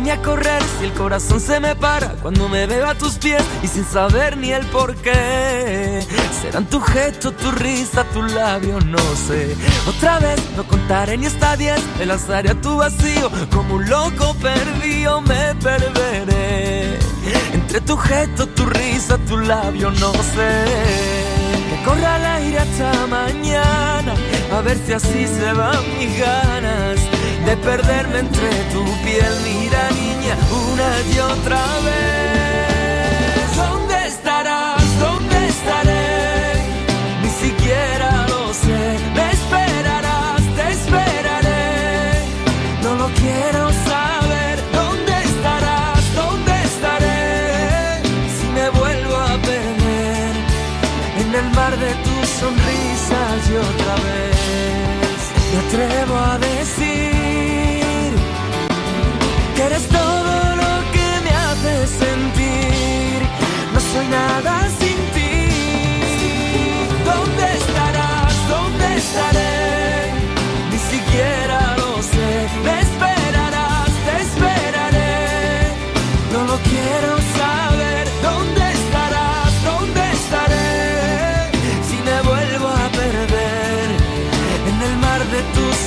[0.00, 3.42] ni a correr si el corazón se me para cuando me veo a tus pies
[3.62, 6.04] y sin saber ni el por qué.
[6.42, 9.56] Serán tu gesto, tu risa, tu labio, no sé.
[9.86, 14.34] Otra vez no contaré ni hasta diez, me lanzaré a tu vacío como un loco
[14.34, 16.98] perdido, me perderé.
[17.54, 20.64] Entre tu gesto, tu risa, tu labio, no sé.
[21.70, 24.14] Que corra el aire hasta mañana,
[24.52, 30.34] a ver si así se van mis ganas de perderme entre tu piel, mira niña,
[30.68, 33.56] una y otra vez.
[33.56, 34.98] ¿Dónde estarás?
[34.98, 36.08] ¿Dónde estaré?
[37.22, 38.80] Ni siquiera lo sé.
[39.16, 41.64] Me esperarás, te esperaré.
[42.82, 44.56] No lo quiero saber.
[44.72, 46.02] ¿Dónde estarás?
[46.14, 48.02] ¿Dónde estaré?
[48.36, 50.32] Si me vuelvo a perder
[51.22, 54.40] en el mar de tus sonrisas y otra vez
[55.52, 56.89] me atrevo a decir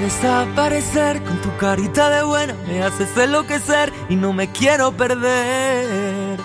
[0.00, 6.38] desaparecer con tu carita de buena me haces enloquecer y no me quiero perder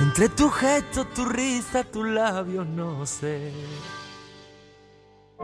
[0.00, 3.52] entre tu gesto, tu risa, tu labio, no sé.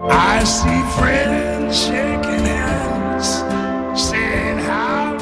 [0.02, 3.28] I see friends shaking hands,
[4.00, 5.19] saying how.